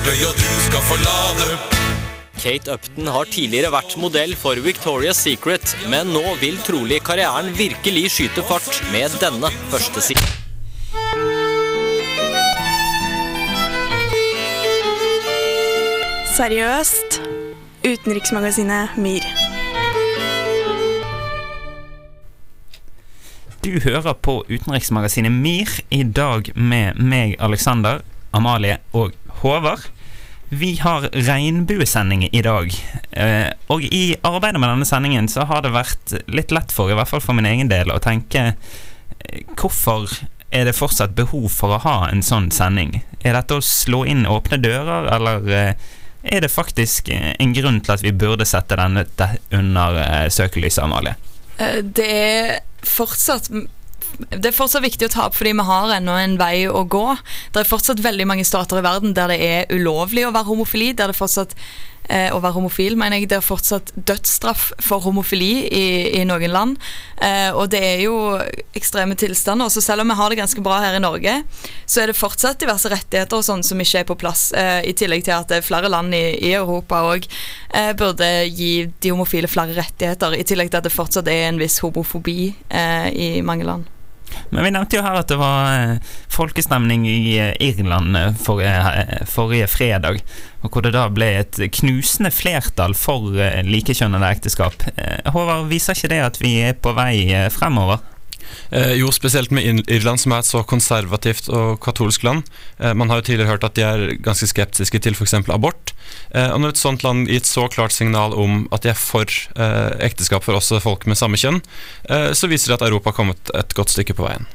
Sukkerdøy, 0.00 0.28
og 0.28 0.34
du 0.34 0.60
skal 0.64 0.84
få 0.88 0.96
lade. 0.96 1.46
Kate 2.40 2.72
Upton 2.72 3.08
har 3.12 3.26
tidligere 3.28 3.68
vært 3.74 3.96
modell 4.00 4.32
for 4.32 4.56
Victoria's 4.64 5.18
Secret, 5.20 5.74
men 5.92 6.08
nå 6.14 6.22
vil 6.40 6.56
trolig 6.64 7.02
karrieren 7.04 7.50
virkelig 7.52 8.06
skyte 8.14 8.40
fart 8.48 8.78
med 8.94 9.12
denne 9.20 9.50
første 9.68 10.00
siden. 10.00 10.24
Seriøst. 16.32 17.20
Utenriksmagasinet 17.84 18.96
MIR. 18.96 19.26
Du 23.60 23.74
hører 23.84 24.16
på 24.16 24.40
utenriksmagasinet 24.48 25.32
MIR 25.44 25.76
i 25.92 26.02
dag 26.08 26.54
med 26.56 26.96
meg, 26.96 27.36
Alexander, 27.36 28.00
Amalie 28.32 28.78
og 28.96 29.19
Håvard. 29.40 29.88
Vi 30.52 30.76
har 30.76 31.00
regnbuesending 31.12 32.28
i 32.32 32.42
dag. 32.42 32.74
Eh, 33.10 33.52
og 33.70 33.84
i 33.86 34.16
arbeidet 34.26 34.58
med 34.58 34.68
denne 34.68 34.88
sendingen 34.88 35.28
så 35.30 35.44
har 35.46 35.62
det 35.62 35.70
vært 35.70 36.14
litt 36.26 36.50
lett 36.50 36.74
for, 36.74 36.90
i 36.90 36.96
hvert 36.98 37.08
fall 37.08 37.22
for 37.22 37.38
min 37.38 37.46
egen 37.46 37.70
del, 37.70 37.92
å 37.94 38.02
tenke 38.02 38.42
eh, 38.50 39.44
hvorfor 39.54 40.10
er 40.50 40.66
det 40.66 40.74
fortsatt 40.74 41.14
behov 41.14 41.46
for 41.54 41.76
å 41.76 41.80
ha 41.86 41.94
en 42.08 42.24
sånn 42.26 42.50
sending? 42.50 42.98
Er 43.22 43.38
dette 43.38 43.60
å 43.60 43.64
slå 43.64 44.02
inn 44.10 44.26
åpne 44.26 44.58
dører, 44.58 45.06
eller 45.14 45.46
eh, 45.54 45.90
er 46.26 46.42
det 46.42 46.50
faktisk 46.50 47.08
en 47.14 47.54
grunn 47.56 47.78
til 47.80 47.94
at 47.94 48.02
vi 48.02 48.10
burde 48.12 48.44
sette 48.44 48.76
denne 48.76 49.06
under 49.54 50.28
søkelyset, 50.28 50.82
Amalie? 50.82 51.14
Det 51.80 52.10
er 52.10 52.58
fortsatt 52.84 53.48
det 54.30 54.50
er 54.50 54.56
fortsatt 54.56 54.84
viktig 54.84 55.08
å 55.08 55.12
ta 55.12 55.26
opp 55.28 55.36
fordi 55.38 55.54
vi 55.58 55.68
har 55.68 55.94
ennå 55.96 56.16
en 56.20 56.38
vei 56.40 56.66
å 56.68 56.84
gå. 56.84 57.06
Det 57.52 57.62
er 57.62 57.70
fortsatt 57.70 58.02
veldig 58.04 58.26
mange 58.30 58.46
stater 58.48 58.80
i 58.80 58.86
verden 58.86 59.14
der 59.16 59.32
det 59.32 59.40
er 59.44 59.72
ulovlig 59.74 60.26
å 60.26 60.34
være 60.34 60.50
homofili. 60.50 60.92
Der 60.96 61.12
det 61.12 61.18
fortsatt 61.18 61.56
eh, 62.10 62.28
å 62.34 62.40
være 62.42 62.56
homofil, 62.58 62.96
mener 62.98 63.20
jeg. 63.20 63.28
Det 63.30 63.38
er 63.38 63.44
fortsatt 63.44 63.92
dødsstraff 63.94 64.70
for 64.82 65.04
homofili 65.04 65.66
i, 65.66 65.84
i 66.20 66.24
noen 66.28 66.52
land. 66.52 66.90
Eh, 67.22 67.50
og 67.54 67.70
det 67.72 67.82
er 67.86 68.02
jo 68.04 68.16
ekstreme 68.76 69.16
tilstander. 69.18 69.70
Så 69.72 69.82
selv 69.84 70.04
om 70.04 70.12
vi 70.12 70.18
har 70.20 70.32
det 70.32 70.40
ganske 70.40 70.64
bra 70.64 70.80
her 70.84 70.98
i 70.98 71.02
Norge, 71.02 71.36
så 71.86 72.02
er 72.02 72.10
det 72.10 72.18
fortsatt 72.18 72.60
diverse 72.62 72.90
rettigheter 72.92 73.40
og 73.40 73.46
sånn 73.46 73.64
som 73.66 73.80
ikke 73.82 74.02
er 74.02 74.10
på 74.10 74.18
plass. 74.20 74.50
Eh, 74.56 74.80
I 74.90 74.96
tillegg 74.96 75.26
til 75.28 75.36
at 75.36 75.50
det 75.50 75.60
er 75.60 75.66
flere 75.66 75.92
land 75.92 76.14
i, 76.16 76.24
i 76.50 76.54
Europa 76.58 77.02
òg 77.10 77.28
eh, 77.28 77.92
burde 77.98 78.30
gi 78.48 78.90
de 79.00 79.14
homofile 79.14 79.50
flere 79.50 79.76
rettigheter. 79.78 80.36
I 80.36 80.46
tillegg 80.46 80.72
til 80.72 80.82
at 80.82 80.88
det 80.88 80.94
fortsatt 80.94 81.30
er 81.30 81.48
en 81.48 81.60
viss 81.60 81.80
homofobi 81.84 82.52
eh, 82.68 83.08
i 83.14 83.32
mange 83.46 83.68
land. 83.68 83.88
Men 84.50 84.66
vi 84.66 84.72
nevnte 84.74 84.98
jo 84.98 85.04
her 85.04 85.20
at 85.20 85.30
det 85.30 85.38
var 85.40 85.70
eh, 85.70 86.14
folkestemning 86.30 87.06
i 87.08 87.38
eh, 87.38 87.52
Irland 87.62 88.18
eh, 88.18 88.30
forrige, 88.34 89.24
forrige, 89.30 89.68
fredag. 89.70 90.20
Og 90.60 90.70
hvor 90.74 90.84
det 90.84 90.94
da 90.96 91.06
ble 91.12 91.30
et 91.40 91.60
knusende 91.78 92.32
flertall 92.34 92.96
for 92.98 93.30
likekjønnede 93.64 94.28
ekteskap. 94.34 94.82
Håvard, 95.32 95.70
viser 95.70 95.96
ikke 95.96 96.10
det 96.12 96.18
at 96.26 96.40
vi 96.42 96.58
er 96.66 96.76
på 96.76 96.92
vei 96.98 97.48
fremover? 97.54 98.02
Eh, 98.70 98.94
jo, 99.00 99.10
spesielt 99.12 99.50
med 99.50 99.82
Irland, 99.90 100.20
som 100.20 100.32
er 100.32 100.42
et 100.42 100.48
så 100.48 100.62
konservativt 100.66 101.50
og 101.50 101.80
katolsk 101.82 102.24
land. 102.26 102.46
Eh, 102.78 102.94
man 102.94 103.10
har 103.10 103.20
jo 103.20 103.26
tidligere 103.30 103.50
hørt 103.50 103.66
at 103.66 103.74
de 103.78 103.86
er 103.86 104.04
ganske 104.22 104.46
skeptiske 104.50 105.02
til 105.02 105.18
f.eks. 105.18 105.34
abort. 105.50 105.94
Eh, 106.30 106.50
og 106.50 106.62
når 106.62 106.74
et 106.74 106.82
sånt 106.82 107.04
land 107.06 107.26
gir 107.26 107.42
et 107.42 107.50
så 107.50 107.66
klart 107.72 107.94
signal 107.94 108.36
om 108.38 108.64
at 108.74 108.86
de 108.86 108.92
er 108.92 108.98
for 108.98 109.26
ekteskap 110.00 110.44
for 110.46 110.58
også 110.58 110.80
folk 110.82 111.06
med 111.10 111.18
samme 111.18 111.38
kjønn, 111.40 111.60
så 112.36 112.48
viser 112.50 112.70
det 112.70 112.78
at 112.78 112.86
Europa 112.88 113.10
har 113.10 113.16
kommet 113.16 113.52
et 113.56 113.74
godt 113.76 113.92
stykke 113.92 114.14
på 114.16 114.24
veien. 114.26 114.46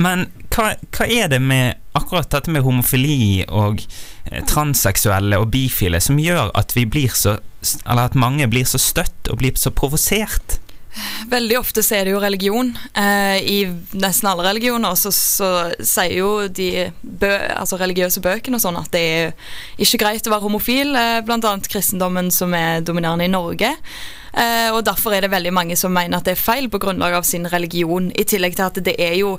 Men 0.00 0.26
hva, 0.54 0.72
hva, 0.94 1.06
er 1.06 1.28
det 1.32 1.40
med 1.44 1.78
akkurat 1.98 2.30
dette 2.32 2.52
med 2.52 2.64
homofili 2.64 3.44
og 3.48 3.82
transseksuelle 4.48 5.40
og 5.40 5.50
bifile 5.52 6.00
som 6.00 6.20
gjør 6.20 6.52
at 6.58 6.72
vi 6.76 6.86
blir 6.88 7.12
så 7.12 7.38
Eller 7.86 8.08
at 8.08 8.16
mange 8.18 8.48
blir 8.50 8.64
så 8.66 8.80
støtt 8.80 9.28
og 9.30 9.38
blir 9.38 9.54
så 9.60 9.70
provosert? 9.70 10.58
Veldig 11.32 11.56
ofte 11.58 11.82
så 11.84 11.96
er 11.96 12.06
det 12.06 12.14
jo 12.14 12.22
religion. 12.22 12.72
Eh, 12.98 13.38
I 13.40 13.58
nesten 13.96 14.28
alle 14.28 14.44
religioner 14.44 14.96
så, 14.98 15.12
så 15.14 15.50
sier 15.78 16.16
jo 16.18 16.32
de 16.48 16.88
bø, 17.00 17.30
altså 17.56 17.78
religiøse 17.80 18.22
bøkene 18.24 18.58
og 18.58 18.64
sånn 18.64 18.80
at 18.80 18.90
det 18.92 19.04
er 19.12 19.54
ikke 19.80 20.02
greit 20.04 20.28
å 20.28 20.34
være 20.34 20.46
homofil, 20.46 20.92
eh, 20.98 21.20
bl.a. 21.24 21.54
kristendommen 21.72 22.28
som 22.34 22.52
er 22.58 22.84
dominerende 22.84 23.28
i 23.28 23.32
Norge. 23.32 23.72
Eh, 24.32 24.70
og 24.72 24.84
Derfor 24.86 25.12
er 25.12 25.24
det 25.24 25.32
veldig 25.32 25.52
mange 25.52 25.76
som 25.76 25.92
mener 25.92 26.18
at 26.18 26.26
det 26.26 26.34
er 26.36 26.40
feil 26.40 26.68
på 26.72 26.80
grunnlag 26.80 27.14
av 27.18 27.26
sin 27.28 27.44
religion. 27.52 28.10
I 28.16 28.24
tillegg 28.28 28.56
til 28.56 28.64
at 28.64 28.80
det 28.84 28.94
er 29.00 29.16
jo 29.20 29.36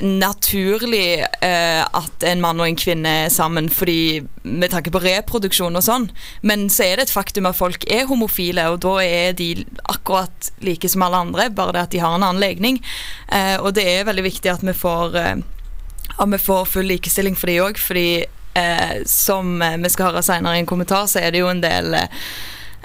naturlig 0.00 1.22
eh, 1.44 1.82
at 1.84 2.26
en 2.26 2.42
mann 2.42 2.60
og 2.60 2.66
en 2.66 2.78
kvinne 2.78 3.12
er 3.26 3.32
sammen 3.32 3.68
fordi 3.70 4.22
med 4.42 4.72
tanke 4.72 4.92
på 4.92 5.02
reproduksjon 5.04 5.78
og 5.78 5.86
sånn. 5.86 6.08
Men 6.42 6.68
så 6.72 6.88
er 6.88 6.98
det 6.98 7.08
et 7.08 7.14
faktum 7.14 7.48
at 7.50 7.58
folk 7.58 7.86
er 7.90 8.08
homofile, 8.10 8.66
og 8.72 8.80
da 8.84 8.96
er 9.04 9.38
de 9.38 9.52
akkurat 9.92 10.50
like 10.64 10.88
som 10.90 11.06
alle 11.06 11.22
andre, 11.26 11.50
bare 11.54 11.76
det 11.76 11.86
at 11.86 11.94
de 11.94 12.02
har 12.02 12.16
en 12.16 12.26
annen 12.26 12.42
legning. 12.42 12.82
Eh, 13.30 13.56
og 13.60 13.74
det 13.78 13.86
er 13.86 14.08
veldig 14.08 14.26
viktig 14.26 14.52
at 14.52 14.66
vi 14.66 14.74
får, 14.74 15.16
at 15.20 16.28
vi 16.34 16.42
får 16.42 16.70
full 16.74 16.90
likestilling 16.90 17.38
for 17.38 17.52
de 17.52 17.60
òg, 17.62 17.78
fordi 17.80 18.08
eh, 18.54 19.02
som 19.06 19.60
vi 19.60 19.92
skal 19.92 20.10
høre 20.10 20.24
senere 20.24 20.58
i 20.58 20.64
en 20.64 20.70
kommentar, 20.70 21.06
så 21.10 21.22
er 21.22 21.34
det 21.34 21.42
jo 21.42 21.50
en 21.52 21.62
del 21.62 21.94
eh, 21.94 22.24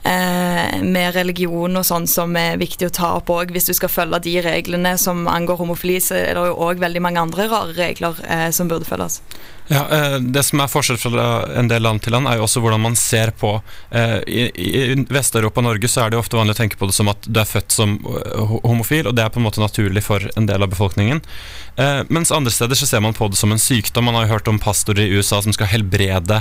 med 0.06 1.16
religion 1.16 1.80
og 1.80 1.86
sånn 1.88 2.06
som 2.10 2.36
er 2.38 2.60
viktig 2.62 2.90
å 2.90 2.94
ta 2.94 3.12
opp 3.18 3.32
òg. 3.34 3.54
Hvis 3.56 3.70
du 3.70 3.74
skal 3.74 3.90
følge 3.90 4.20
de 4.28 4.36
reglene 4.46 4.96
som 5.02 5.26
angår 5.32 5.64
homofili, 5.64 5.98
så 6.04 6.18
er 6.20 6.38
det 6.38 6.46
jo 6.52 6.60
òg 6.68 6.84
veldig 6.84 7.02
mange 7.02 7.24
andre 7.24 7.48
rare 7.50 7.74
regler 7.78 8.22
eh, 8.30 8.50
som 8.54 8.70
burde 8.70 8.86
følges. 8.86 9.22
Ja, 9.68 9.88
eh, 9.90 10.20
Det 10.20 10.44
som 10.44 10.62
er 10.62 10.70
forskjell 10.70 11.00
fra 11.02 11.28
en 11.58 11.70
del 11.70 11.82
land 11.82 12.04
til 12.06 12.14
land, 12.14 12.30
er 12.30 12.38
jo 12.38 12.46
også 12.46 12.62
hvordan 12.62 12.84
man 12.84 12.98
ser 13.00 13.32
på 13.40 13.56
eh, 13.90 14.20
I, 14.28 14.44
i 14.54 15.06
Vest-Europa 15.10 15.62
og 15.62 15.66
Norge 15.66 15.90
så 15.90 16.04
er 16.04 16.12
det 16.12 16.20
jo 16.20 16.22
ofte 16.22 16.38
vanlig 16.38 16.54
å 16.54 16.60
tenke 16.60 16.78
på 16.78 16.90
det 16.90 16.96
som 16.98 17.10
at 17.10 17.26
du 17.26 17.40
er 17.42 17.50
født 17.50 17.74
som 17.74 17.96
eh, 17.98 18.54
homofil, 18.66 19.10
og 19.10 19.16
det 19.18 19.26
er 19.26 19.34
på 19.34 19.42
en 19.42 19.48
måte 19.48 19.64
naturlig 19.64 20.06
for 20.06 20.28
en 20.36 20.50
del 20.50 20.66
av 20.66 20.72
befolkningen. 20.74 21.24
Mens 22.08 22.32
andre 22.32 22.54
steder 22.54 22.78
så 22.80 22.88
ser 22.88 23.02
man 23.04 23.16
på 23.16 23.28
det 23.28 23.36
som 23.36 23.52
en 23.52 23.60
sykdom. 23.60 24.06
Man 24.08 24.16
har 24.16 24.24
jo 24.24 24.36
hørt 24.38 24.48
om 24.48 24.62
pastorer 24.64 25.02
i 25.04 25.18
USA 25.18 25.42
som 25.44 25.52
skal 25.52 25.68
helbrede, 25.68 26.38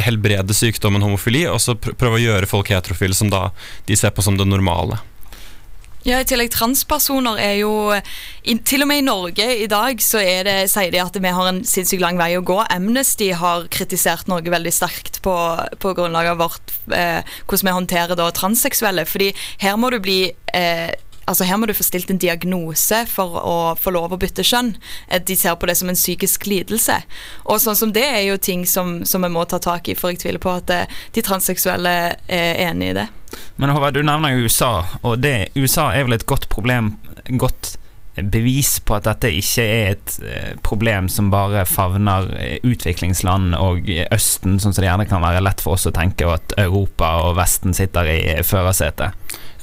helbrede 0.00 0.56
sykdommen 0.56 1.04
homofili, 1.04 1.42
og 1.50 1.60
så 1.60 1.74
prøve 1.76 2.16
å 2.16 2.22
gjøre 2.22 2.48
folk 2.48 2.72
heterofile 2.72 3.16
som 3.16 3.28
da 3.32 3.50
de 3.84 3.98
ser 4.00 4.16
på 4.16 4.24
som 4.24 4.38
det 4.40 4.48
normale. 4.48 4.96
Ja, 6.06 6.20
I 6.22 6.26
tillegg 6.28 6.52
transpersoner 6.54 7.40
er 7.42 7.56
jo 7.58 7.70
i, 7.90 8.54
Til 8.62 8.84
og 8.84 8.86
med 8.86 9.00
i 9.00 9.06
Norge 9.08 9.46
i 9.58 9.66
dag 9.66 9.98
så 10.04 10.20
det, 10.22 10.54
sier 10.70 10.92
de 10.94 11.00
at 11.02 11.16
vi 11.18 11.32
har 11.34 11.48
en 11.50 11.64
sinnssykt 11.66 12.04
lang 12.04 12.14
vei 12.20 12.28
å 12.38 12.44
gå. 12.46 12.60
Amnesty 12.70 13.32
har 13.34 13.66
kritisert 13.74 14.30
Norge 14.30 14.52
veldig 14.54 14.70
sterkt 14.70 15.18
på, 15.24 15.34
på 15.82 15.94
grunnlag 15.98 16.30
av 16.30 16.38
vårt, 16.44 16.76
eh, 16.94 17.26
hvordan 17.50 17.66
vi 17.66 17.74
håndterer 17.80 18.18
da 18.18 18.28
transseksuelle. 18.30 19.02
fordi 19.02 19.32
her 19.58 19.74
må 19.82 19.90
du 19.90 19.98
bli 19.98 20.20
eh, 20.54 20.94
altså 21.26 21.46
Her 21.46 21.58
må 21.60 21.68
du 21.68 21.74
få 21.76 21.86
stilt 21.86 22.10
en 22.10 22.20
diagnose 22.22 23.02
for 23.10 23.38
å 23.40 23.56
få 23.78 23.92
lov 23.94 24.14
å 24.14 24.20
bytte 24.20 24.44
kjønn. 24.46 24.74
Eh, 25.08 25.22
de 25.22 25.36
ser 25.38 25.58
på 25.58 25.68
det 25.68 25.76
som 25.78 25.90
en 25.90 25.98
psykisk 25.98 26.46
lidelse. 26.50 27.00
Og 27.44 27.60
sånn 27.62 27.78
som 27.78 27.94
det 27.94 28.06
er 28.06 28.24
jo 28.28 28.38
ting 28.38 28.66
som, 28.68 29.00
som 29.04 29.26
vi 29.26 29.32
må 29.32 29.44
ta 29.50 29.60
tak 29.62 29.90
i, 29.90 29.96
for 29.98 30.14
jeg 30.14 30.22
tviler 30.24 30.42
på 30.42 30.54
at 30.54 30.72
eh, 30.72 31.00
de 31.16 31.24
transseksuelle 31.26 31.96
er 32.26 32.62
enig 32.68 32.92
i 32.92 32.98
det. 33.02 33.08
Men 33.60 33.72
Håvard, 33.74 33.96
du 33.96 34.06
nevner 34.06 34.36
jo 34.36 34.46
USA, 34.46 34.86
og 35.02 35.18
det, 35.24 35.50
USA 35.58 35.90
er 35.92 36.06
vel 36.06 36.16
et 36.16 36.28
godt 36.30 36.48
problem 36.52 36.94
godt 37.26 37.74
bevis 38.16 38.78
på 38.80 38.94
at 38.96 39.04
dette 39.04 39.28
ikke 39.34 39.64
er 39.64 39.90
et 39.90 40.12
eh, 40.24 40.52
problem 40.64 41.10
som 41.12 41.28
bare 41.32 41.66
favner 41.68 42.30
utviklingsland 42.64 43.52
og 43.58 43.90
Østen, 44.14 44.56
sånn 44.56 44.72
som 44.72 44.80
det 44.80 44.88
gjerne 44.88 45.08
kan 45.10 45.24
være 45.24 45.42
lett 45.44 45.60
for 45.60 45.76
oss 45.76 45.84
å 45.90 45.92
tenke, 45.92 46.24
og 46.24 46.38
at 46.38 46.56
Europa 46.62 47.10
og 47.26 47.36
Vesten 47.40 47.76
sitter 47.76 48.08
i 48.14 48.20
førersetet. 48.46 49.12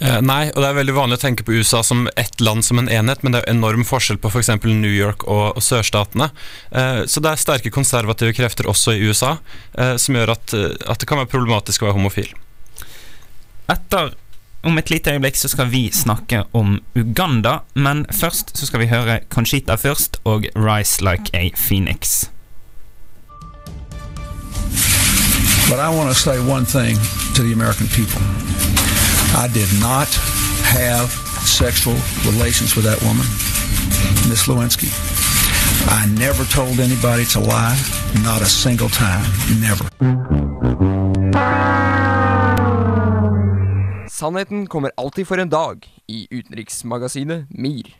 Uh, 0.04 0.20
nei, 0.20 0.50
og 0.52 0.60
det 0.60 0.68
er 0.68 0.76
veldig 0.82 0.96
vanlig 0.98 1.16
å 1.16 1.22
tenke 1.22 1.46
på 1.48 1.54
USA 1.56 1.80
som 1.86 2.10
ett 2.20 2.42
land 2.44 2.66
som 2.68 2.82
en 2.82 2.90
enhet, 2.92 3.22
men 3.24 3.32
det 3.32 3.40
er 3.44 3.54
enorm 3.54 3.86
forskjell 3.88 4.20
på 4.20 4.32
f.eks. 4.34 4.50
For 4.60 4.68
New 4.68 4.92
York 4.92 5.24
og, 5.24 5.56
og 5.56 5.64
sørstatene. 5.64 6.28
Uh, 6.76 7.06
så 7.08 7.24
det 7.24 7.32
er 7.32 7.40
sterke 7.40 7.72
konservative 7.72 8.36
krefter 8.36 8.68
også 8.68 8.98
i 8.98 9.06
USA 9.08 9.38
uh, 9.80 9.96
som 9.96 10.20
gjør 10.20 10.36
at, 10.36 10.56
at, 10.58 11.00
det 11.00 11.08
kan 11.08 11.22
være 11.22 11.32
problematisk 11.32 11.84
å 11.86 11.88
være 11.88 11.98
homofil. 12.02 12.36
Etter 13.72 14.12
om 14.68 14.78
et 14.80 14.92
lite 14.92 15.16
øyeblikk 15.16 15.40
så 15.40 15.52
skal 15.52 15.72
vi 15.72 15.86
snakke 15.92 16.44
om 16.56 16.78
Uganda, 17.00 17.62
men 17.76 18.04
først 18.12 18.56
så 18.60 18.68
skal 18.68 18.84
vi 18.84 18.92
høre 18.92 19.22
Conchita 19.32 19.80
først 19.80 20.20
og 20.28 20.48
Rise 20.56 21.04
Like 21.04 21.32
a 21.36 21.52
Phoenix. 21.56 22.30
But 25.70 25.80
I 25.80 25.90
want 25.96 26.10
to 26.10 26.16
say 26.16 26.40
one 26.40 26.66
thing 26.66 26.98
to 27.36 27.44
the 27.44 27.54
American 27.54 27.88
people. 27.88 28.73
I 29.36 29.48
did 29.48 29.82
not 29.82 30.10
have 30.64 31.10
sexual 31.42 31.96
relations 32.32 32.76
with 32.76 32.86
that 32.86 33.02
woman, 33.02 33.26
Miss 34.30 34.48
Lewinsky. 34.48 34.90
I 35.90 36.06
never 36.20 36.46
told 36.46 36.80
anybody 36.80 37.26
to 37.26 37.40
lie, 37.40 37.78
not 38.24 38.42
a 38.42 38.46
single 38.46 38.90
time, 38.90 39.26
never. 39.60 39.90
Sannheten 44.10 44.68
kommer 44.68 44.92
alltid 44.98 45.28
for 45.28 45.38
en 45.38 45.50
dag 45.50 45.88
i 46.08 46.28
utenriksmagasinet 46.30 47.46
MIR. 47.50 47.96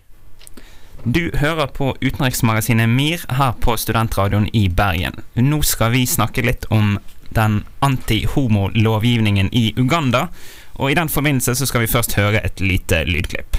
Du 1.04 1.32
hører 1.34 1.66
på 1.66 1.96
utenriksmagasinet 2.02 2.90
MIR 2.90 3.26
her 3.30 3.52
på 3.60 3.78
Studentradioen 3.78 4.48
i 4.54 4.70
Bergen. 4.70 5.14
Nå 5.34 5.62
skal 5.62 5.92
vi 5.92 6.06
snakke 6.06 6.46
litt 6.46 6.66
om 6.70 7.00
den 7.30 7.64
anti-homo-lovgivningen 7.80 9.50
i 9.52 9.74
Uganda. 9.78 10.28
Og 10.76 10.92
i 10.92 10.94
den 10.94 11.10
forbindelse 11.10 11.56
så 11.56 11.66
skal 11.66 11.82
vi 11.82 11.88
først 11.88 12.16
høre 12.16 12.46
et 12.46 12.62
lite 12.62 13.04
lydklipp. 13.04 13.58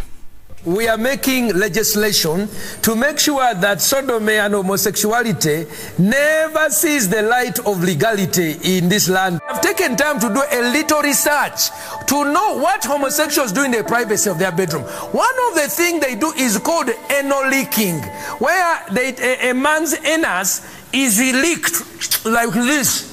We 0.67 0.89
are 0.89 0.97
making 0.97 1.53
legislation 1.53 2.49
to 2.83 2.95
make 2.95 3.19
sure 3.19 3.55
that 3.61 3.83
sodomy 3.83 4.39
and 4.39 4.55
homosexuality 4.55 5.67
never 5.99 6.71
sees 6.71 7.09
the 7.09 7.21
light 7.21 7.59
of 7.67 7.83
legality 7.85 8.57
in 8.63 8.89
this 8.89 9.09
land. 9.09 9.41
I've 9.47 9.61
taken 9.61 9.95
time 9.97 10.19
to 10.21 10.29
do 10.29 10.41
a 10.41 10.63
little 10.73 11.03
research 11.03 11.69
to 12.07 12.25
know 12.25 12.57
what 12.63 12.83
homosexuals 12.83 13.53
do 13.53 13.65
in 13.65 13.73
the 13.73 13.85
privacy 13.85 14.31
of 14.31 14.39
their 14.39 14.53
bedroom. 14.53 14.85
One 15.13 15.37
of 15.51 15.55
the 15.55 15.69
things 15.69 16.01
they 16.01 16.15
do 16.15 16.33
is 16.39 16.57
called 16.59 16.91
anal 17.11 17.47
leaking, 17.51 18.01
where 18.39 18.81
they, 18.91 19.15
a, 19.21 19.51
a 19.51 19.55
man's 19.55 19.95
anus 20.03 20.63
is 20.95 21.21
leaked 21.21 22.25
like 22.25 22.55
this 22.55 23.05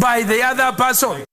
by 0.00 0.22
the 0.22 0.42
other 0.42 0.72
person. 0.74 1.27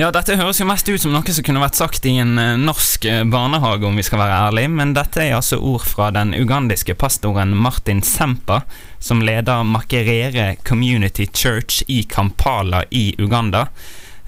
Ja, 0.00 0.08
dette 0.14 0.32
høres 0.38 0.56
jo 0.56 0.64
mest 0.64 0.88
ut 0.88 1.02
som 1.02 1.12
noe 1.12 1.28
som 1.28 1.44
kunne 1.44 1.60
vært 1.60 1.76
sagt 1.76 2.06
i 2.08 2.14
en 2.22 2.38
eh, 2.40 2.54
norsk 2.56 3.04
eh, 3.04 3.24
barnehage, 3.28 3.84
om 3.84 3.98
vi 3.98 4.04
skal 4.06 4.22
være 4.22 4.36
ærlige, 4.46 4.70
men 4.72 4.94
dette 4.96 5.20
er 5.20 5.34
altså 5.36 5.58
ord 5.60 5.84
fra 5.84 6.06
den 6.14 6.32
ugandiske 6.38 6.94
pastoren 6.96 7.52
Martin 7.52 8.00
Sempa, 8.00 8.62
som 8.96 9.20
leder 9.20 9.60
Makerere 9.68 10.54
Community 10.64 11.26
Church 11.28 11.82
i 11.92 11.98
Kampala 12.08 12.86
i 12.88 13.10
Uganda. 13.20 13.66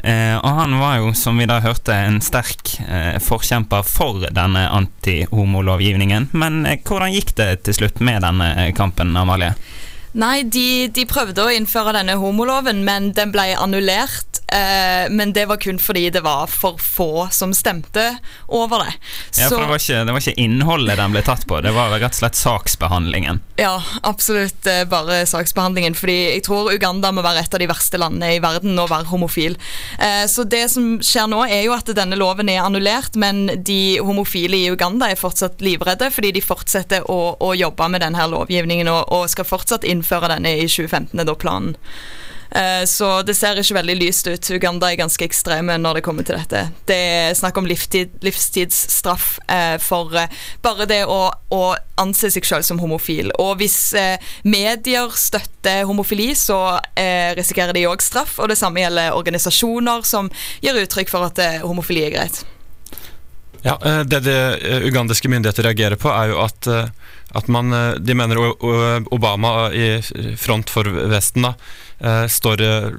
Eh, 0.05 0.37
og 0.37 0.61
han 0.61 0.76
var 0.76 0.99
jo, 0.99 1.14
som 1.17 1.41
vi 1.41 1.49
da 1.49 1.62
hørte, 1.64 1.97
en 1.97 2.21
sterk 2.21 2.75
eh, 2.85 3.17
forkjemper 3.25 3.88
for 3.88 4.29
denne 4.29 4.67
antihomolovgivningen. 4.76 6.35
Men 6.37 6.67
eh, 6.67 6.83
hvordan 6.85 7.17
gikk 7.17 7.33
det 7.41 7.49
til 7.64 7.81
slutt 7.81 8.05
med 8.05 8.21
denne 8.26 8.52
eh, 8.59 8.75
kampen, 8.76 9.17
Amalie? 9.17 9.55
Nei, 10.12 10.43
de, 10.45 10.93
de 10.93 11.09
prøvde 11.09 11.47
å 11.47 11.57
innføre 11.57 11.97
denne 11.97 12.21
homoloven, 12.21 12.85
men 12.85 13.14
den 13.17 13.33
ble 13.33 13.55
annullert. 13.57 14.42
Eh, 14.53 15.11
men 15.11 15.33
det 15.33 15.47
var 15.47 15.57
kun 15.57 15.79
fordi 15.79 16.11
det 16.11 16.21
var 16.21 16.47
for 16.47 16.79
få 16.79 17.29
som 17.31 17.55
stemte 17.55 18.19
over 18.47 18.85
det. 18.85 18.93
Ja, 19.39 19.49
for 19.49 19.63
det 19.63 19.69
var, 19.71 19.81
ikke, 19.81 20.05
det 20.05 20.13
var 20.13 20.21
ikke 20.21 20.45
innholdet 20.45 20.99
den 21.01 21.15
ble 21.15 21.23
tatt 21.25 21.47
på, 21.49 21.61
det 21.65 21.73
var 21.73 21.95
rett 21.95 22.13
og 22.13 22.19
slett 22.19 22.37
saksbehandlingen. 22.37 23.41
Ja, 23.57 23.79
absolutt 24.03 24.67
eh, 24.69 24.85
bare 24.89 25.23
saksbehandlingen. 25.27 25.97
Fordi 25.97 26.19
jeg 26.35 26.45
tror 26.45 26.73
Uganda 26.73 27.13
må 27.15 27.25
være 27.25 27.47
et 27.47 27.57
av 27.57 27.63
de 27.63 27.71
verste 27.71 28.01
landene 28.01 28.35
i 28.37 28.43
verden 28.45 28.77
å 28.79 28.89
være 28.91 29.09
homofil. 29.13 29.57
Eh, 29.99 30.25
så 30.29 30.45
det 30.45 30.67
som 30.75 30.99
skjer 31.01 31.31
nå, 31.33 31.45
er 31.49 31.65
jo 31.67 31.77
at 31.77 31.89
denne 31.97 32.19
loven 32.21 32.53
er 32.53 32.65
annullert, 32.67 33.17
men 33.17 33.47
de 33.65 33.99
homofile 34.05 34.59
i 34.59 34.73
Uganda 34.73 35.09
er 35.09 35.21
fortsatt 35.21 35.65
livredde 35.65 36.11
fordi 36.13 36.35
de 36.37 36.45
fortsetter 36.45 37.07
å, 37.11 37.21
å 37.41 37.55
jobbe 37.57 37.89
med 37.93 38.05
denne 38.05 38.29
lovgivningen 38.35 38.91
og, 38.93 39.07
og 39.15 39.31
skal 39.33 39.49
fortsatt 39.49 39.87
innføre 39.89 40.35
denne 40.35 40.59
i 40.61 40.69
2015, 40.69 41.25
da 41.25 41.37
planen. 41.39 41.79
Eh, 42.55 42.85
så 42.87 43.23
det 43.23 43.35
ser 43.35 43.57
ikke 43.57 43.79
veldig 43.79 43.97
lyst 43.97 44.29
ut. 44.29 44.51
Uganda 44.53 44.91
er 44.91 45.01
ganske 45.01 45.25
ekstreme 45.25 45.79
når 45.81 45.99
det 45.99 46.05
kommer 46.05 46.27
til 46.27 46.37
dette. 46.37 46.67
Det 46.89 46.99
er 46.99 47.37
snakk 47.39 47.57
om 47.57 47.69
livstid, 47.69 48.13
livstidsstraff 48.25 49.39
eh, 49.49 49.79
for 49.81 50.13
eh, 50.19 50.33
bare 50.65 50.87
det 50.91 51.03
å, 51.09 51.21
å 51.33 51.63
anse 52.03 52.33
seg 52.35 52.47
selv 52.49 52.67
som 52.69 52.81
homofil. 52.83 53.33
Og 53.41 53.57
hvis 53.63 53.95
medier 54.45 55.13
støtter 55.17 55.85
homofili, 55.87 56.33
så 56.37 56.79
risikerer 57.37 57.77
de 57.77 57.85
òg 57.87 58.03
straff. 58.03 58.39
Og 58.43 58.51
det 58.51 58.57
samme 58.59 58.83
gjelder 58.83 59.15
organisasjoner 59.15 60.03
som 60.09 60.31
gir 60.65 60.81
uttrykk 60.81 61.13
for 61.13 61.29
at 61.29 61.39
homofili 61.63 62.07
er 62.09 62.15
greit. 62.17 62.43
Ja, 63.63 63.77
Det 63.79 64.25
de 64.27 64.35
ugandiske 64.89 65.31
myndigheter 65.31 65.69
reagerer 65.69 66.01
på, 66.01 66.11
er 66.11 66.33
jo 66.33 66.41
at, 66.43 66.67
at 66.67 67.53
man, 67.53 67.71
de 68.03 68.17
mener 68.19 68.41
Obama 69.15 69.71
i 69.71 70.01
front 70.41 70.73
for 70.73 70.91
Vesten 71.13 71.47
da, 71.47 71.55
står, 72.29 72.61
eh, 72.61 72.91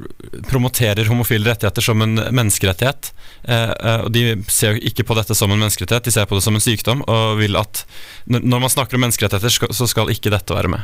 promoterer 0.49 1.05
homofile 1.05 1.49
rettigheter 1.49 1.81
som 1.81 2.01
en 2.01 2.15
menneskerettighet. 2.15 3.11
Eh, 3.43 3.71
og 4.03 4.11
De 4.11 4.43
ser 4.47 4.73
jo 4.73 4.87
ikke 4.87 5.03
på 5.03 5.17
dette 5.19 5.35
som 5.35 5.51
en 5.51 5.59
menneskerettighet, 5.59 6.03
de 6.03 6.11
ser 6.11 6.25
på 6.25 6.35
det 6.35 6.43
som 6.43 6.55
en 6.55 6.63
sykdom. 6.63 7.03
Og 7.07 7.37
vil 7.41 7.59
at 7.59 7.85
når 8.25 8.59
man 8.59 8.71
snakker 8.71 8.95
om 8.95 9.03
menneskerettigheter, 9.07 9.73
så 9.73 9.87
skal 9.87 10.13
ikke 10.13 10.31
dette 10.31 10.55
være 10.55 10.71
med. 10.71 10.81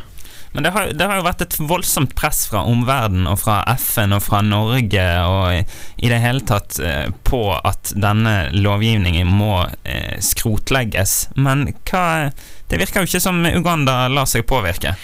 Men 0.52 0.66
det 0.66 0.72
har, 0.74 0.88
det 0.98 1.06
har 1.06 1.20
jo 1.20 1.28
vært 1.28 1.44
et 1.46 1.56
voldsomt 1.62 2.16
press 2.18 2.48
fra 2.50 2.64
omverdenen 2.66 3.28
og 3.30 3.38
fra 3.38 3.62
FN 3.78 4.16
og 4.18 4.24
fra 4.26 4.42
Norge 4.42 5.04
og 5.30 5.44
i, 5.54 5.60
i 6.02 6.10
det 6.10 6.18
hele 6.24 6.42
tatt 6.42 6.80
på 7.24 7.44
at 7.54 7.94
denne 7.94 8.50
lovgivningen 8.58 9.30
må 9.30 9.68
eh, 9.84 10.18
skrotlegges. 10.18 11.30
Men 11.38 11.68
hva, 11.86 12.34
det 12.68 12.82
virker 12.82 13.06
jo 13.06 13.12
ikke 13.12 13.22
som 13.22 13.46
Uganda 13.46 14.08
lar 14.10 14.26
seg 14.26 14.48
påvirke. 14.50 14.98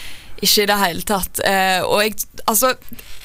Ikke 0.43 0.65
i 0.65 0.69
det 0.69 0.77
hele 0.81 1.03
tatt. 1.07 1.39
Eh, 1.47 1.81
og 1.85 2.01
jeg, 2.03 2.17
altså, 2.45 2.73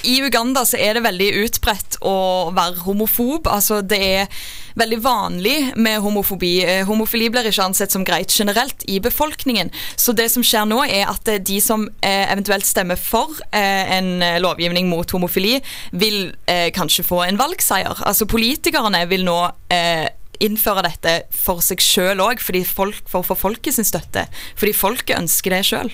I 0.07 0.21
Uganda 0.23 0.63
så 0.69 0.79
er 0.79 0.97
det 0.97 1.05
veldig 1.05 1.31
utbredt 1.45 1.99
å 2.07 2.51
være 2.55 2.85
homofob. 2.85 3.49
Altså, 3.51 3.81
det 3.83 3.99
er 3.99 4.43
veldig 4.79 5.01
vanlig 5.03 5.57
med 5.75 5.99
homofobi. 6.05 6.53
Eh, 6.63 6.85
homofili 6.87 7.31
blir 7.33 7.49
ikke 7.51 7.67
ansett 7.67 7.93
som 7.93 8.07
greit 8.07 8.31
generelt 8.31 8.87
i 8.87 9.01
befolkningen. 9.03 9.73
Så 9.99 10.15
det 10.17 10.29
som 10.31 10.47
skjer 10.47 10.69
nå, 10.71 10.85
er 10.87 11.11
at 11.11 11.27
de 11.27 11.59
som 11.65 11.89
eh, 11.99 12.31
eventuelt 12.31 12.69
stemmer 12.69 13.01
for 13.01 13.35
eh, 13.51 13.97
en 13.99 14.23
lovgivning 14.43 14.89
mot 14.91 15.11
homofili, 15.11 15.59
vil 15.91 16.31
eh, 16.47 16.71
kanskje 16.77 17.07
få 17.07 17.25
en 17.27 17.41
valgseier. 17.41 18.07
Altså 18.07 18.29
Politikerne 18.31 19.03
vil 19.11 19.27
nå 19.27 19.41
eh, 19.75 20.07
innføre 20.41 20.87
dette 20.87 21.17
for 21.35 21.61
seg 21.65 21.83
sjøl 21.85 22.23
òg, 22.25 22.41
for, 22.41 22.95
få 23.11 23.37
folket 23.37 23.77
sin 23.77 23.89
støtte. 23.89 24.27
Fordi 24.59 24.77
folket 24.77 25.19
ønsker 25.19 25.57
det 25.57 25.65
sjøl. 25.69 25.93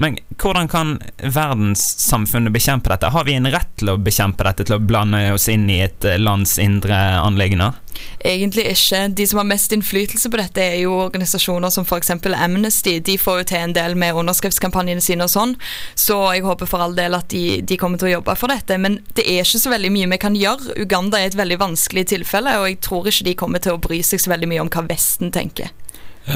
Men 0.00 0.18
hvordan 0.38 0.68
kan 0.70 0.92
verdenssamfunnet 1.18 2.54
bekjempe 2.54 2.92
dette? 2.92 3.10
Har 3.10 3.24
vi 3.26 3.34
en 3.34 3.50
rett 3.50 3.72
til 3.80 3.90
å 3.90 3.96
bekjempe 3.98 4.44
dette, 4.46 4.68
til 4.68 4.76
å 4.76 4.82
blande 4.82 5.24
oss 5.34 5.48
inn 5.50 5.64
i 5.66 5.80
et 5.82 6.06
eh, 6.06 6.20
lands 6.22 6.54
indre 6.62 6.94
anliggender? 7.18 7.74
Egentlig 8.22 8.68
ikke. 8.70 9.00
De 9.18 9.26
som 9.26 9.40
har 9.40 9.48
mest 9.50 9.74
innflytelse 9.74 10.30
på 10.30 10.38
dette, 10.38 10.62
er 10.62 10.84
jo 10.84 10.92
organisasjoner 11.00 11.74
som 11.74 11.82
f.eks. 11.82 12.12
Amnesty. 12.14 13.00
De 13.02 13.16
får 13.18 13.40
jo 13.40 13.48
til 13.50 13.64
en 13.64 13.74
del 13.74 13.98
med 13.98 14.14
underskriftskampanjene 14.22 15.02
sine 15.02 15.26
og 15.26 15.34
sånn, 15.34 15.56
så 15.98 16.20
jeg 16.36 16.46
håper 16.46 16.70
for 16.70 16.86
all 16.86 16.94
del 16.94 17.18
at 17.18 17.26
de, 17.34 17.58
de, 17.66 17.80
kommer 17.80 17.98
til 17.98 18.12
å 18.12 18.14
jobbe 18.20 18.38
for 18.38 18.54
dette. 18.54 18.78
Men 18.78 19.00
det 19.18 19.26
er 19.26 19.42
ikke 19.42 19.64
så 19.64 19.74
veldig 19.74 19.90
mye 19.96 20.12
vi 20.14 20.20
kan 20.28 20.38
gjøre. 20.38 20.78
Uganda 20.78 21.18
er 21.18 21.32
et 21.32 21.40
veldig 21.42 21.58
vanskelig 21.64 22.06
tilfelle, 22.14 22.54
og 22.62 22.70
jeg 22.70 22.80
tror 22.86 23.10
ikke 23.10 23.32
de 23.32 23.36
kommer 23.42 23.66
til 23.66 23.74
å 23.74 23.82
bry 23.82 23.98
seg 24.06 24.22
så 24.22 24.36
veldig 24.36 24.52
mye 24.54 24.62
om 24.62 24.70
hva 24.70 24.86
Vesten 24.94 25.34
tenker. 25.34 25.74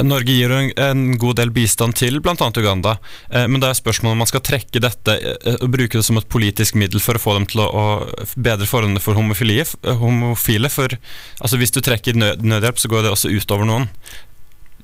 Norge 0.00 0.32
gir 0.32 0.52
en, 0.54 0.70
en 0.80 1.04
god 1.20 1.36
del 1.40 1.52
bistand 1.52 1.96
til 2.00 2.20
bl.a. 2.24 2.48
Uganda, 2.56 2.96
eh, 3.30 3.44
men 3.44 3.60
det 3.60 3.68
er 3.68 3.78
spørsmålet 3.78 4.16
om 4.16 4.22
man 4.24 4.30
skal 4.30 4.44
trekke 4.46 4.80
dette 4.82 5.16
eh, 5.18 5.58
og 5.58 5.72
bruke 5.74 5.98
det 5.98 6.06
som 6.06 6.20
et 6.20 6.28
politisk 6.32 6.78
middel 6.80 7.02
for 7.04 7.18
å 7.18 7.22
få 7.22 7.36
dem 7.36 7.46
til 7.50 7.64
å, 7.64 7.68
å 7.68 7.86
bedre 8.36 8.68
forholdene 8.68 9.02
for 9.02 9.18
homofile. 9.18 9.66
homofile 10.00 10.72
for 10.72 10.96
altså 11.42 11.60
Hvis 11.60 11.74
du 11.74 11.82
trekker 11.84 12.16
nød, 12.16 12.44
nødhjelp, 12.46 12.80
så 12.80 12.88
går 12.88 13.04
det 13.04 13.12
også 13.12 13.32
utover 13.34 13.68
noen. 13.68 13.90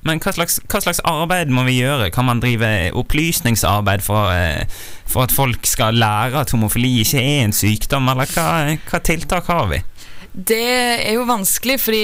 Men 0.05 0.21
hva 0.23 0.31
slags, 0.31 0.59
hva 0.71 0.79
slags, 0.83 1.01
arbeid 1.07 1.51
må 1.51 1.65
vi 1.67 1.81
gjøre? 1.81 2.07
Kan 2.15 2.29
man 2.29 2.39
drive 2.43 2.69
opplysningsarbeid 2.97 4.03
for, 4.05 4.31
eh, 4.31 4.63
for 5.09 5.25
at 5.25 5.35
folk 5.35 5.67
skal 5.67 5.99
lære 5.99 6.39
at 6.39 6.53
homofili 6.55 7.01
ikke 7.01 7.19
er 7.19 7.43
en 7.43 7.55
sykdom, 7.55 8.07
eller 8.11 8.29
hva, 8.31 8.77
hva 8.87 9.01
tiltak 9.03 9.49
har 9.51 9.67
vi? 9.73 9.81
Det 10.29 10.61
er 11.09 11.17
jo 11.17 11.25
vanskelig, 11.27 11.79
fordi 11.81 12.03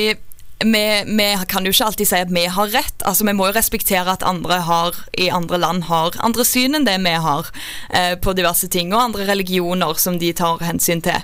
vi, 0.60 1.04
vi, 1.06 1.28
kan 1.48 1.66
jo 1.66 1.74
ikke 1.74 1.88
alltid 1.90 2.08
si 2.08 2.20
at 2.24 2.32
vi 2.32 2.46
har 2.48 2.70
rett. 2.72 3.04
Altså, 3.04 3.26
Vi 3.28 3.34
må 3.36 3.50
jo 3.50 3.56
respektere 3.58 4.12
at 4.12 4.24
andre 4.24 4.62
har, 4.64 4.96
i 5.20 5.28
andre 5.30 5.60
land 5.60 5.88
har 5.90 6.16
andre 6.24 6.46
syn 6.48 6.78
enn 6.78 6.88
det 6.88 6.96
vi 7.04 7.16
har 7.20 7.50
eh, 7.92 8.16
på 8.16 8.34
diverse 8.38 8.70
ting, 8.72 8.94
og 8.94 9.02
andre 9.02 9.28
religioner 9.28 10.00
som 10.00 10.20
de 10.20 10.32
tar 10.34 10.64
hensyn 10.64 11.04
til. 11.04 11.20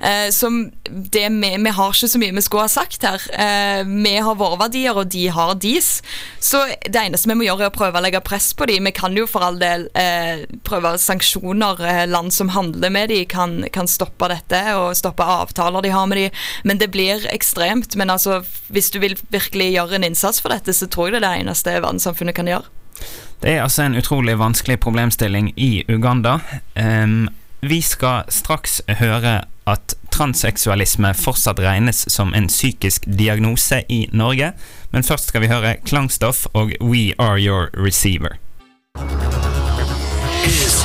Eh, 0.00 0.28
så 0.30 0.50
det, 0.86 1.26
vi, 1.34 1.50
vi, 1.58 1.74
har 1.74 1.94
ikke 1.94 2.10
så 2.12 2.20
mye 2.22 2.36
vi 2.36 2.44
skulle 2.46 2.68
ha 2.68 2.72
sagt 2.72 3.06
her. 3.06 3.26
Eh, 3.34 3.82
vi 3.90 4.14
har 4.22 4.38
våre 4.38 4.60
verdier, 4.62 4.94
og 4.94 5.10
de 5.10 5.26
har 5.34 5.54
deres. 5.58 6.00
Så 6.38 6.62
det 6.86 7.02
eneste 7.02 7.30
vi 7.30 7.38
må 7.38 7.48
gjøre, 7.48 7.66
er 7.66 7.74
å 7.74 7.76
prøve 7.76 7.98
å 7.98 8.04
legge 8.04 8.22
press 8.24 8.52
på 8.54 8.70
dem. 8.70 8.86
Vi 8.86 8.94
kan 8.94 9.18
jo 9.18 9.26
for 9.30 9.48
all 9.48 9.58
del 9.58 9.88
eh, 9.98 10.46
prøve 10.66 10.94
sanksjoner. 11.02 11.82
Eh, 11.82 12.04
land 12.06 12.34
som 12.34 12.54
handler 12.54 12.94
med 12.94 13.10
dem, 13.10 13.26
kan, 13.30 13.58
kan 13.74 13.90
stoppe 13.90 14.30
dette 14.30 14.62
og 14.78 14.94
stoppe 14.98 15.26
avtaler 15.26 15.82
de 15.82 15.92
har 15.94 16.06
med 16.06 16.22
dem, 16.22 16.42
men 16.64 16.78
det 16.78 16.92
blir 16.94 17.26
ekstremt. 17.34 17.96
men 17.96 18.10
altså 18.14 18.44
hvis 18.76 18.92
du 18.92 19.00
vil 19.00 19.16
virkelig 19.32 19.70
gjøre 19.72 19.96
en 19.96 20.04
innsats 20.10 20.42
for 20.44 20.52
dette, 20.52 20.74
så 20.76 20.88
tror 20.92 21.08
jeg 21.08 21.16
det 21.16 21.22
er 21.22 21.26
det 21.26 21.46
eneste 21.46 21.72
verdenssamfunnet 21.80 22.36
kan 22.36 22.50
gjøre. 22.50 22.68
Det 23.40 23.54
er 23.54 23.62
altså 23.64 23.86
en 23.86 23.96
utrolig 23.96 24.36
vanskelig 24.38 24.78
problemstilling 24.80 25.52
i 25.56 25.84
Uganda. 25.88 26.38
Um, 26.76 27.28
vi 27.60 27.80
skal 27.80 28.28
straks 28.28 28.82
høre 29.00 29.44
at 29.66 29.94
transseksualisme 30.12 31.10
fortsatt 31.18 31.60
regnes 31.60 32.04
som 32.12 32.34
en 32.36 32.48
psykisk 32.48 33.08
diagnose 33.18 33.82
i 33.88 34.06
Norge, 34.12 34.52
men 34.92 35.04
først 35.04 35.32
skal 35.32 35.44
vi 35.44 35.50
høre 35.50 35.76
Klangstoff 35.84 36.46
og 36.52 36.72
We 36.80 37.12
Are 37.18 37.40
Your 37.40 37.72
Receiver. 37.74 38.38
Is, 40.44 40.84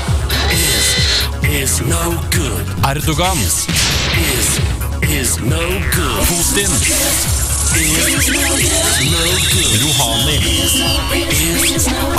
is, 0.52 0.88
is 1.62 1.82
no 1.82 2.16
Erdogan. 2.88 3.38
Is, 3.38 4.60
is 5.04 5.40
no 5.42 5.62
Putin. 6.26 7.41
Rouhani. 9.82 10.38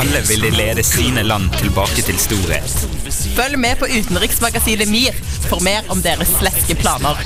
Alle 0.00 0.20
ville 0.28 0.50
lede 0.50 0.82
sine 0.82 1.22
land 1.22 1.50
tilbake 1.58 2.02
til 2.02 2.18
storhet. 2.18 2.88
Følg 3.36 3.58
med 3.58 3.76
på 3.76 3.84
utenriksmagasinet 3.84 4.88
MIR 4.88 5.12
for 5.50 5.60
mer 5.60 5.80
om 5.92 6.02
deres 6.02 6.28
sleske 6.38 6.74
planer. 6.74 7.20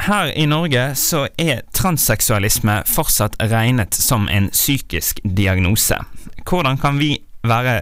Her 0.00 0.32
i 0.36 0.46
Norge 0.46 0.94
så 0.94 1.28
er 1.38 1.60
transseksualisme 1.72 2.82
fortsatt 2.86 3.40
regnet 3.40 3.94
som 3.94 4.28
en 4.28 4.50
psykisk 4.52 5.20
diagnose. 5.24 5.96
Hvordan 6.44 6.76
kan 6.76 6.98
vi 7.00 7.16
være 7.46 7.80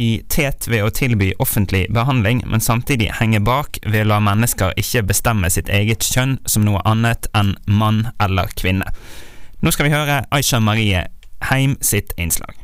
i 0.00 0.22
tet 0.32 0.68
ved 0.70 0.84
å 0.84 0.92
tilby 0.94 1.32
offentlig 1.42 1.86
behandling, 1.92 2.42
men 2.46 2.62
samtidig 2.64 3.10
henge 3.18 3.42
bak 3.44 3.80
ved 3.86 4.06
å 4.06 4.10
la 4.14 4.20
mennesker 4.24 4.76
ikke 4.80 5.04
bestemme 5.10 5.50
sitt 5.52 5.68
eget 5.68 6.06
kjønn 6.06 6.38
som 6.48 6.64
noe 6.66 6.82
annet 6.88 7.28
enn 7.36 7.56
mann 7.66 8.06
eller 8.22 8.52
kvinne? 8.56 8.88
Nå 9.60 9.74
skal 9.74 9.88
vi 9.90 9.94
høre 9.94 10.22
Aisha 10.32 10.60
Marie 10.62 11.04
Heim 11.50 11.76
sitt 11.84 12.14
innslag. 12.20 12.56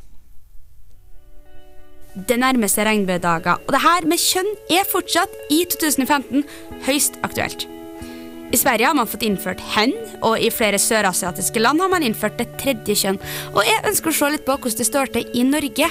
Det 2.17 2.39
nærmer 2.41 2.71
seg 2.73 2.87
regnbuedager, 2.89 3.61
og 3.67 3.75
det 3.75 3.83
her 3.85 4.07
med 4.09 4.21
kjønn 4.21 4.49
er 4.73 4.87
fortsatt, 4.89 5.33
i 5.53 5.67
2015, 5.69 6.47
høyst 6.89 7.19
aktuelt. 7.27 7.67
I 8.55 8.57
Sverige 8.57 8.87
har 8.87 8.95
man 8.97 9.09
fått 9.11 9.27
innført 9.27 9.61
hen, 9.75 9.93
og 10.25 10.39
i 10.41 10.49
flere 10.55 10.79
sørasiatiske 10.81 11.61
land 11.61 11.83
har 11.83 11.91
man 11.93 12.05
innført 12.07 12.39
det 12.41 12.47
tredje 12.61 12.95
kjønn. 13.03 13.19
Og 13.53 13.61
jeg 13.67 13.85
ønsker 13.91 14.13
å 14.13 14.17
se 14.17 14.31
litt 14.33 14.47
på 14.47 14.55
hvordan 14.55 14.81
det 14.81 14.87
står 14.87 15.13
til 15.13 15.33
i 15.35 15.43
Norge. 15.45 15.91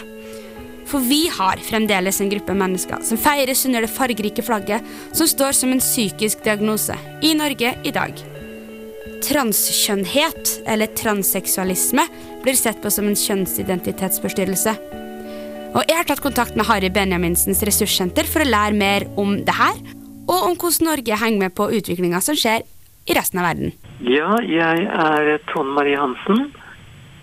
For 0.85 1.01
vi 1.01 1.25
har 1.33 1.61
fremdeles 1.65 2.21
en 2.21 2.29
gruppe 2.29 2.53
mennesker 2.57 3.01
som 3.05 3.17
feires 3.17 3.65
under 3.65 3.85
det 3.85 3.91
fargerike 3.93 4.45
flagget, 4.45 4.85
som 5.11 5.27
står 5.27 5.57
som 5.57 5.73
en 5.73 5.81
psykisk 5.81 6.43
diagnose 6.45 6.97
i 7.25 7.33
Norge 7.37 7.73
i 7.83 7.93
dag. 7.95 8.21
Transkjønnhet, 9.25 10.59
eller 10.69 10.91
transseksualisme, 10.97 12.05
blir 12.43 12.57
sett 12.59 12.81
på 12.83 12.91
som 12.93 13.09
en 13.09 13.17
kjønnsidentitetsforstyrrelse. 13.17 14.75
Og 15.75 15.81
jeg 15.89 15.97
har 15.97 16.05
tatt 16.07 16.21
kontakt 16.23 16.55
med 16.55 16.67
Harry 16.69 16.91
Benjaminsens 16.93 17.63
ressurssenter 17.67 18.29
for 18.29 18.45
å 18.45 18.47
lære 18.47 18.77
mer 18.77 19.07
om 19.19 19.39
det 19.47 19.57
her, 19.57 19.79
og 20.29 20.51
om 20.51 20.53
hvordan 20.53 20.91
Norge 20.91 21.17
henger 21.21 21.41
med 21.47 21.55
på 21.57 21.67
utviklinga 21.79 22.21
som 22.23 22.37
skjer 22.37 22.63
i 23.05 23.17
resten 23.17 23.41
av 23.41 23.49
verden. 23.49 23.73
Ja, 24.05 24.37
jeg 24.45 24.85
er 24.85 25.35
Tone 25.51 25.73
Marie 25.75 25.97
Hansen. 25.99 26.47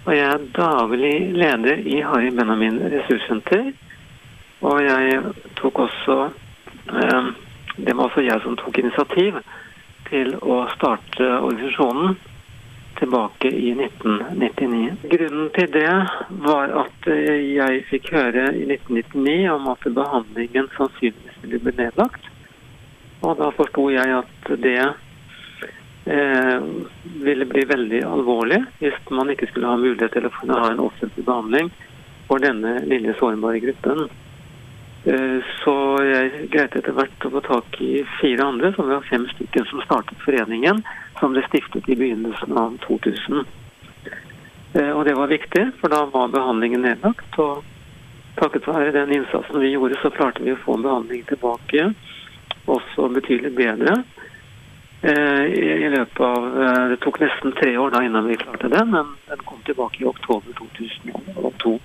Og 0.04 0.16
jeg 0.16 0.26
er 0.26 0.46
daglig 0.56 1.14
leder 1.36 1.78
i 1.86 2.00
Harry 2.02 2.30
Benjamin 2.34 2.80
ressurssenter. 2.94 3.70
Og 4.62 4.80
jeg 4.82 5.20
tok 5.58 5.78
også 5.78 6.16
eh, 6.90 7.30
Det 7.76 7.94
var 7.96 8.04
også 8.04 8.20
jeg 8.20 8.40
som 8.42 8.56
tok 8.56 8.78
initiativ 8.78 9.38
til 10.10 10.34
å 10.42 10.58
starte 10.74 11.28
organisasjonen 11.38 12.18
tilbake 12.98 13.48
i 13.48 13.70
1999. 13.72 14.98
Grunnen 15.14 15.48
til 15.56 15.70
det 15.72 15.94
var 16.44 16.74
at 16.82 17.08
eh, 17.10 17.54
jeg 17.56 17.86
fikk 17.88 18.10
høre 18.12 18.50
i 18.58 18.66
1999 18.68 19.48
om 19.54 19.70
at 19.72 19.88
behandlingen 19.96 20.68
sannsynligvis 20.76 21.40
ville 21.46 21.62
bli 21.62 21.74
nedlagt. 21.78 22.28
Og 23.22 23.38
da 23.38 23.48
forsto 23.56 23.88
jeg 23.94 24.18
at 24.18 24.52
det 24.66 24.78
eh, 26.04 26.64
ville 27.22 27.46
bli 27.46 27.64
veldig 27.68 28.02
alvorlig 28.08 28.62
hvis 28.80 28.98
man 29.10 29.30
ikke 29.32 29.48
skulle 29.50 29.70
ha 29.70 29.78
mulighet 29.80 30.14
til 30.16 30.26
å 30.26 30.34
kunne 30.38 30.58
ha 30.58 30.72
en 30.72 30.82
offentlig 30.82 31.24
behandling 31.26 31.70
for 32.28 32.42
denne 32.42 32.78
lille 32.88 33.14
sårbare 33.18 33.62
gruppen. 33.62 34.06
Eh, 35.04 35.38
så 35.64 35.74
jeg 36.06 36.46
greide 36.52 36.78
etter 36.78 36.94
hvert 36.94 37.26
å 37.26 37.32
få 37.34 37.42
tak 37.46 37.80
i 37.82 38.04
fire 38.20 38.46
andre, 38.46 38.70
som 38.76 38.90
var 38.90 39.02
fem 39.08 39.26
stykker 39.34 39.66
som 39.70 39.82
startet 39.86 40.22
foreningen, 40.22 40.84
som 41.18 41.34
ble 41.34 41.42
stiftet 41.48 41.90
i 41.90 41.98
begynnelsen 41.98 42.54
av 42.58 42.78
2000. 42.86 43.42
Eh, 44.74 44.90
og 44.94 45.04
det 45.04 45.16
var 45.18 45.32
viktig, 45.32 45.66
for 45.80 45.92
da 45.92 46.04
var 46.12 46.32
behandlingen 46.32 46.86
nedlagt. 46.86 47.38
og 47.42 47.64
Takket 48.38 48.66
være 48.66 48.94
den 48.94 49.12
innsatsen 49.18 49.60
vi 49.60 49.74
gjorde, 49.74 49.98
så 50.00 50.10
klarte 50.14 50.44
vi 50.44 50.54
å 50.54 50.62
få 50.62 50.78
behandling 50.80 51.26
tilbake, 51.28 51.90
også 52.70 53.10
betydelig 53.12 53.52
bedre. 53.58 53.98
Eh, 55.02 55.44
I 55.82 55.88
løpet 55.90 56.20
av, 56.20 56.44
eh, 56.62 56.88
Det 56.88 57.00
tok 57.00 57.18
nesten 57.20 57.52
tre 57.52 57.76
år 57.76 57.90
da 57.90 58.04
innan 58.04 58.28
vi 58.28 58.36
klarte 58.36 58.68
det, 58.70 58.84
men 58.86 59.16
den 59.28 59.38
kom 59.44 59.58
tilbake 59.66 60.00
i 60.00 60.04
oktober 60.04 60.52
2002. 60.54 61.80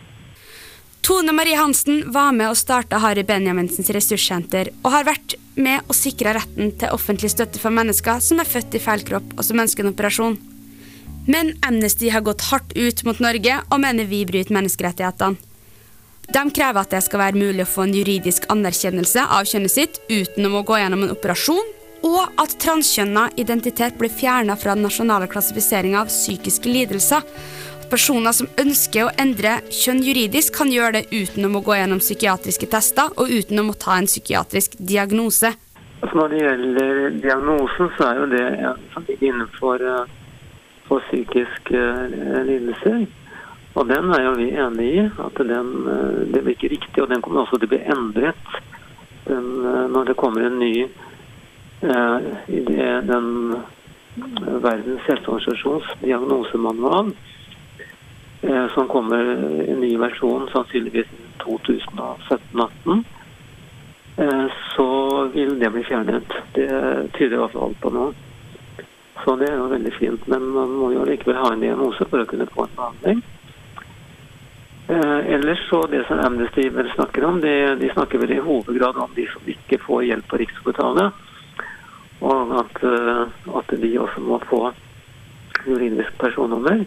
Tone 1.01 1.31
Marie 1.31 1.55
Hansen 1.55 2.11
var 2.11 2.31
med 2.31 2.51
å 2.51 2.55
starte 2.55 2.99
Harry 2.99 3.23
Benjaminsens 3.23 3.89
ressurssenter, 3.89 4.69
og 4.83 4.91
har 4.91 5.07
vært 5.07 5.35
med 5.55 5.81
å 5.87 5.95
sikre 5.95 6.35
retten 6.35 6.77
til 6.77 6.89
offentlig 6.93 7.31
støtte 7.31 7.57
for 7.59 7.71
mennesker 7.71 8.19
som 8.21 8.39
er 8.39 8.45
født 8.45 8.75
i 8.75 8.81
feil 8.83 9.01
kropp 9.07 9.33
og 9.37 9.43
som 9.47 9.57
ønsker 9.57 9.85
en 9.85 9.93
operasjon. 9.93 10.37
Men 11.27 11.55
Amnesty 11.63 12.09
har 12.09 12.21
gått 12.21 12.45
hardt 12.51 12.75
ut 12.75 13.03
mot 13.03 13.19
Norge 13.23 13.55
og 13.71 13.79
mener 13.79 14.05
vi 14.05 14.25
bryter 14.25 14.53
menneskerettighetene. 14.53 15.37
De 16.27 16.43
krever 16.51 16.81
at 16.83 16.91
det 16.91 17.01
skal 17.05 17.21
være 17.23 17.39
mulig 17.39 17.63
å 17.63 17.71
få 17.71 17.87
en 17.87 17.95
juridisk 17.95 18.45
anerkjennelse 18.51 19.23
av 19.31 19.47
kjønnet 19.47 19.71
sitt 19.71 20.01
uten 20.11 20.51
å 20.51 20.63
gå 20.67 20.75
gjennom 20.75 21.05
en 21.05 21.15
operasjon, 21.15 21.71
og 22.05 22.33
at 22.41 22.57
transkjønna 22.61 23.29
identitet 23.41 23.97
blir 23.97 24.11
fjerna 24.13 24.57
fra 24.59 24.75
den 24.75 24.85
nasjonale 24.85 25.29
klassifiseringa 25.31 26.03
av 26.03 26.11
psykiske 26.11 26.69
lidelser. 26.69 27.23
Personer 27.91 28.35
som 28.35 28.49
ønsker 28.59 29.05
å 29.05 29.13
endre 29.21 29.61
kjønn 29.71 30.01
juridisk, 30.03 30.57
kan 30.57 30.71
gjøre 30.71 30.99
det 30.99 31.05
uten 31.13 31.47
å 31.47 31.61
gå 31.63 31.77
gjennom 31.77 32.01
psykiatriske 32.03 32.67
tester 32.73 33.13
og 33.15 33.31
uten 33.31 33.63
å 33.63 33.75
ta 33.79 33.95
en 33.95 34.09
psykiatrisk 34.09 34.75
diagnose. 34.77 35.53
Altså 36.01 36.19
når 36.19 36.33
det 36.33 36.41
gjelder 36.41 36.99
diagnosen, 37.23 37.93
så 37.97 38.09
er 38.09 38.19
jo 38.19 38.27
det 38.33 38.43
ja, 38.59 38.73
innenfor 39.17 39.81
uh, 39.81 40.03
for 40.89 41.05
psykiske 41.07 41.79
uh, 41.79 42.41
lidelser. 42.45 43.07
Og 43.77 43.87
den 43.89 44.11
er 44.13 44.23
jo 44.25 44.35
vi 44.37 44.51
enig 44.51 44.91
i. 44.91 45.07
At 45.23 45.39
den, 45.39 45.73
uh, 45.87 46.21
det 46.27 46.43
blir 46.43 46.53
ikke 46.53 46.73
riktig, 46.75 47.01
og 47.01 47.09
den 47.09 47.23
kommer 47.23 47.45
også 47.45 47.61
til 47.61 47.71
å 47.71 47.73
bli 47.77 47.81
endret 47.95 48.55
den, 49.27 49.47
når 49.91 50.11
det 50.11 50.19
kommer 50.19 50.45
en 50.47 50.59
ny 50.61 50.85
i 51.81 52.59
det, 52.65 52.85
den 53.05 53.27
Verdens 54.63 55.03
helseorganisasjons 55.05 55.91
diagnosemanual, 56.01 57.11
som 58.73 58.87
kommer 58.89 59.29
en 59.67 59.81
ny 59.83 59.91
versjon 60.01 60.47
sannsynligvis 60.49 61.11
2017-2018, 61.43 63.03
så 64.73 64.87
vil 65.33 65.59
det 65.59 65.69
bli 65.69 65.83
fjernet. 65.83 66.33
Det 66.57 66.69
tyder 67.17 67.37
i 67.37 67.41
hvert 67.43 67.53
fall 67.53 67.77
på 67.81 67.93
nå. 67.93 68.07
Så 69.23 69.35
det 69.35 69.49
er 69.51 69.57
jo 69.59 69.71
veldig 69.71 69.93
fint. 69.97 70.27
Men 70.31 70.45
man 70.55 70.73
må 70.79 70.91
jo 70.93 71.05
likevel 71.05 71.37
ha 71.41 71.51
en 71.53 71.63
diagnose 71.63 72.05
for 72.09 72.23
å 72.23 72.29
kunne 72.29 72.49
få 72.53 72.65
en 72.65 72.77
behandling. 72.77 73.23
Eh, 74.87 75.33
ellers 75.35 75.69
så 75.69 75.81
Det 75.87 76.05
som 76.07 76.19
Amnesty 76.23 76.69
vel 76.69 76.89
snakker 76.93 77.25
om, 77.27 77.41
det, 77.41 77.75
de 77.75 77.89
snakker 77.91 78.21
vel 78.21 78.31
i 78.31 78.43
hovedgrad 78.43 78.97
om 78.97 79.11
de 79.15 79.25
som 79.33 79.41
ikke 79.45 79.81
får 79.83 80.05
hjelp 80.07 80.27
på 80.31 80.39
Rikshospitalet. 80.39 81.26
Og 82.21 82.53
at, 82.59 82.79
at, 83.59 83.73
de 83.81 83.99
også 84.01 84.21
må 84.25 84.39
få 84.49 84.61
juridisk 85.67 86.17
personnummer. 86.19 86.85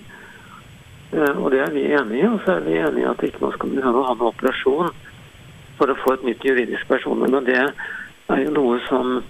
Og 1.13 1.51
det 1.53 1.61
er 1.61 1.75
vi 1.75 1.85
enig 1.87 2.23
i. 2.23 2.27
Og 2.27 2.41
så 2.45 2.57
er 2.57 2.67
vi 2.67 2.79
enig 2.79 3.05
i 3.05 3.11
at 3.11 3.23
ikke 3.23 3.45
man 3.45 3.55
skal 3.55 3.75
behøve 3.77 4.01
å 4.01 4.09
ha 4.09 4.17
en 4.17 4.27
operasjon 4.31 4.91
for 5.79 5.93
å 5.93 5.99
få 6.03 6.17
et 6.17 6.27
nytt 6.29 6.45
juridisk 6.45 6.89
personnummer. 6.91 7.47
Det 7.47 7.61
er 7.61 8.43
jo 8.45 8.57
noe 8.57 8.81
som, 8.89 9.21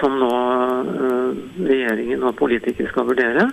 som 0.00 0.18
nå 0.20 0.32
regjeringen 1.70 2.26
og 2.26 2.36
politikere 2.42 2.90
skal 2.90 3.08
vurdere. 3.12 3.48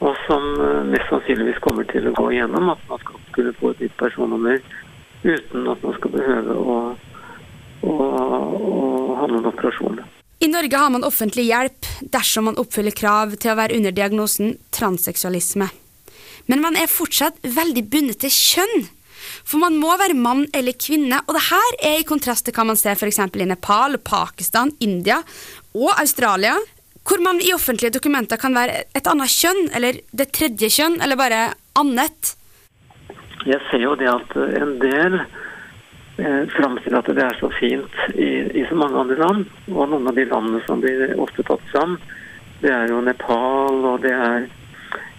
Og 0.00 0.16
som 0.26 0.46
mest 0.88 1.08
sannsynligvis 1.12 1.60
kommer 1.64 1.88
til 1.88 2.08
å 2.08 2.16
gå 2.16 2.30
igjennom 2.32 2.72
at 2.72 2.84
man 2.88 3.00
skal 3.02 3.20
kunne 3.36 3.56
få 3.58 3.72
et 3.72 3.84
nytt 3.84 3.96
personnummer 4.00 4.60
uten 5.20 5.66
at 5.68 5.82
man 5.84 5.96
skal 5.98 6.12
behøve 6.14 6.54
å 6.56 6.76
å, 7.80 7.92
og 7.92 8.99
ha 9.20 9.28
noen 9.30 9.50
operasjoner. 9.50 10.06
I 10.40 10.48
Norge 10.48 10.78
har 10.80 10.90
man 10.92 11.04
offentlig 11.04 11.50
hjelp 11.50 11.86
dersom 12.14 12.46
man 12.48 12.58
oppfyller 12.60 12.94
krav 12.96 13.34
til 13.36 13.52
å 13.52 13.58
være 13.58 13.76
under 13.76 13.92
diagnosen 13.92 14.54
transseksualisme. 14.72 15.68
Men 16.48 16.62
man 16.64 16.78
er 16.80 16.88
fortsatt 16.88 17.36
veldig 17.44 17.84
bundet 17.92 18.22
til 18.24 18.32
kjønn. 18.32 18.88
For 19.44 19.60
man 19.60 19.76
må 19.76 19.92
være 20.00 20.16
mann 20.16 20.46
eller 20.56 20.72
kvinne, 20.80 21.20
og 21.26 21.36
det 21.36 21.44
her 21.50 21.76
er 21.90 21.98
i 22.00 22.06
kontrast 22.08 22.46
til 22.46 22.56
hva 22.56 22.64
man 22.70 22.78
ser 22.80 22.96
f.eks. 22.96 23.20
i 23.20 23.48
Nepal, 23.50 23.98
Pakistan, 24.00 24.72
India 24.80 25.20
og 25.76 25.92
Australia, 25.92 26.56
hvor 27.04 27.20
man 27.24 27.40
i 27.44 27.52
offentlige 27.52 27.98
dokumenter 27.98 28.40
kan 28.40 28.56
være 28.56 28.84
et 28.96 29.12
annet 29.12 29.32
kjønn, 29.32 29.68
eller 29.76 30.00
det 30.16 30.30
tredje 30.36 30.72
kjønn, 30.72 31.00
eller 31.04 31.20
bare 31.20 31.42
annet. 31.78 32.34
Jeg 33.48 33.60
ser 33.70 33.84
jo 33.84 33.94
det 34.00 34.08
at 34.08 34.34
en 34.60 34.76
del 34.80 35.20
eh, 36.20 36.42
framstiller 36.54 37.00
at 37.00 37.10
det 37.16 37.24
er 37.24 37.38
så 37.40 37.50
fint 37.58 38.00
i, 38.14 38.30
i, 38.60 38.64
så 38.68 38.78
mange 38.78 39.00
andre 39.00 39.18
land. 39.20 39.46
Og 39.72 39.88
noen 39.88 40.08
av 40.10 40.16
de 40.18 40.26
landene 40.28 40.62
som 40.66 40.82
blir 40.82 41.14
ofte 41.20 41.44
tatt 41.48 41.64
fram, 41.72 41.96
det 42.60 42.72
er 42.76 42.92
jo 42.92 43.00
Nepal, 43.04 43.80
og 43.92 44.04
det 44.04 44.12
er 44.12 44.46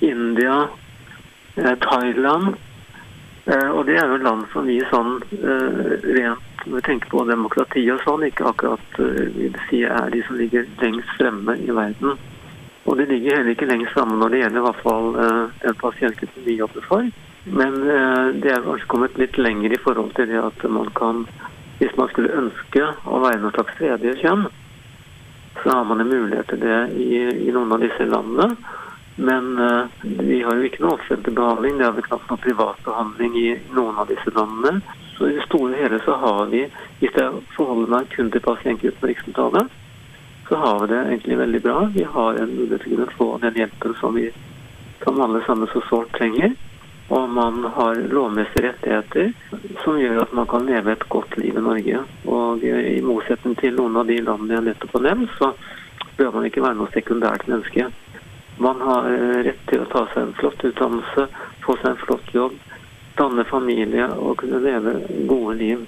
India, 0.05 0.67
eh, 1.57 1.75
Thailand. 1.87 2.53
Eh, 3.45 3.69
og 3.73 3.85
det 3.89 3.97
er 3.97 4.07
jo 4.07 4.21
land 4.21 4.45
som 4.53 4.69
vi 4.69 4.77
sånn 4.91 5.17
eh, 5.41 5.97
rent 6.13 6.47
når 6.65 6.75
vi 6.77 6.81
tenker 6.85 7.09
på 7.09 7.23
demokrati 7.25 7.81
og 7.89 8.03
sånn, 8.05 8.27
ikke 8.27 8.51
akkurat 8.51 8.99
eh, 9.01 9.23
vil 9.33 9.57
si 9.69 9.81
er 9.87 10.11
de 10.13 10.21
som 10.27 10.37
ligger 10.37 10.67
lengst 10.83 11.17
fremme 11.17 11.57
i 11.57 11.73
verden. 11.73 12.19
Og 12.85 12.97
de 12.97 13.05
ligger 13.09 13.37
heller 13.37 13.53
ikke 13.53 13.69
lengst 13.69 13.93
framme 13.95 14.17
når 14.17 14.33
det 14.33 14.41
gjelder 14.43 14.61
i 14.61 14.65
hvert 14.67 14.83
fall 14.85 15.19
eh, 15.23 15.59
den 15.65 15.77
pasientgruppen 15.81 16.45
vi 16.45 16.57
jobber 16.59 16.87
for. 16.89 17.11
Men 17.43 17.89
eh, 17.89 18.25
det 18.41 18.51
er 18.54 18.65
kanskje 18.65 18.89
kommet 18.91 19.17
litt 19.17 19.38
lenger 19.38 19.73
i 19.73 19.82
forhold 19.82 20.13
til 20.17 20.30
det 20.30 20.41
at 20.41 20.65
man 20.69 20.91
kan, 20.97 21.23
hvis 21.80 21.95
man 21.97 22.12
skulle 22.12 22.36
ønske 22.38 22.86
å 23.10 23.21
være 23.23 23.41
noe 23.41 23.54
slags 23.56 23.77
tredje 23.80 24.13
kjønn, 24.21 24.45
så 25.63 25.73
har 25.73 25.88
man 25.89 26.01
en 26.01 26.12
mulighet 26.12 26.47
til 26.54 26.62
det 26.62 26.80
i, 27.01 27.25
i 27.47 27.51
noen 27.54 27.73
av 27.73 27.82
disse 27.82 28.06
landene. 28.06 28.54
Men 29.21 29.58
eh, 29.60 30.06
vi 30.21 30.41
har 30.45 30.58
jo 30.58 30.69
ikke 30.69 30.86
noe 30.86 30.99
offentlig 30.99 31.34
behandling, 31.38 31.77
det 31.77 31.89
har 31.89 31.97
vi 31.97 32.06
knapt 32.06 32.30
noe 32.30 32.45
privat 32.45 32.86
behandling 32.86 33.38
i 33.41 33.49
noen 33.73 33.97
av 33.97 34.10
disse 34.10 34.34
landene. 34.38 34.82
Så 35.17 35.30
i 35.30 35.36
det 35.38 35.45
store 35.49 35.73
og 35.73 35.82
hele 35.82 36.01
så 36.06 36.15
har 36.21 36.47
vi, 36.54 36.63
hvis 37.01 37.17
jeg 37.17 37.43
forholder 37.58 37.91
meg 37.97 38.10
kun 38.13 38.32
til 38.34 38.45
pasientgruppen 38.45 39.10
Rikshospitalet, 39.10 39.77
så 40.47 40.58
har 40.62 40.82
vi 40.82 40.93
det 40.93 41.01
egentlig 41.01 41.38
veldig 41.41 41.62
bra. 41.65 41.77
Vi 41.93 42.06
har 42.15 42.38
en 42.38 42.56
mulighet 42.56 42.86
til 42.86 43.04
å 43.04 43.13
få 43.17 43.27
den 43.43 43.60
hjelpen 43.62 43.93
som 43.99 44.17
vi 44.17 44.30
som 45.04 45.21
alle 45.21 45.41
sammen 45.45 45.69
så 45.73 45.82
sårt 45.89 46.13
trenger. 46.17 46.54
Og 47.09 47.29
man 47.29 47.63
har 47.75 47.95
lovmessige 47.95 48.69
rettigheter 48.69 49.33
som 49.83 49.97
gjør 49.99 50.21
at 50.21 50.33
man 50.33 50.47
kan 50.47 50.65
leve 50.65 50.93
et 50.93 51.07
godt 51.09 51.37
liv 51.37 51.57
i 51.57 51.63
Norge. 51.65 52.03
Og 52.25 52.63
eh, 52.63 52.97
i 52.97 53.01
motsetning 53.03 53.57
til 53.59 53.75
noen 53.75 53.97
av 53.99 54.07
de 54.07 54.19
landene 54.23 54.57
jeg 54.57 54.67
nettopp 54.69 54.95
har 54.99 55.07
nevnt, 55.09 55.33
så 55.39 55.51
bør 56.17 56.37
man 56.37 56.47
ikke 56.47 56.63
være 56.63 56.79
noe 56.79 56.93
sekundært 56.93 57.47
menneske. 57.51 57.89
Man 58.61 58.83
har 58.85 59.09
eh, 59.11 59.41
rett 59.49 59.63
til 59.71 59.83
å 59.83 59.89
ta 59.91 60.05
seg 60.13 60.27
en 60.27 60.35
flott 60.39 60.63
utdannelse, 60.71 61.27
få 61.65 61.77
seg 61.81 61.91
en 61.91 62.01
flott 62.05 62.33
jobb, 62.35 62.55
danne 63.19 63.45
familie 63.49 64.07
og 64.15 64.37
kunne 64.43 64.63
leve 64.63 64.95
gode 65.29 65.57
liv. 65.59 65.85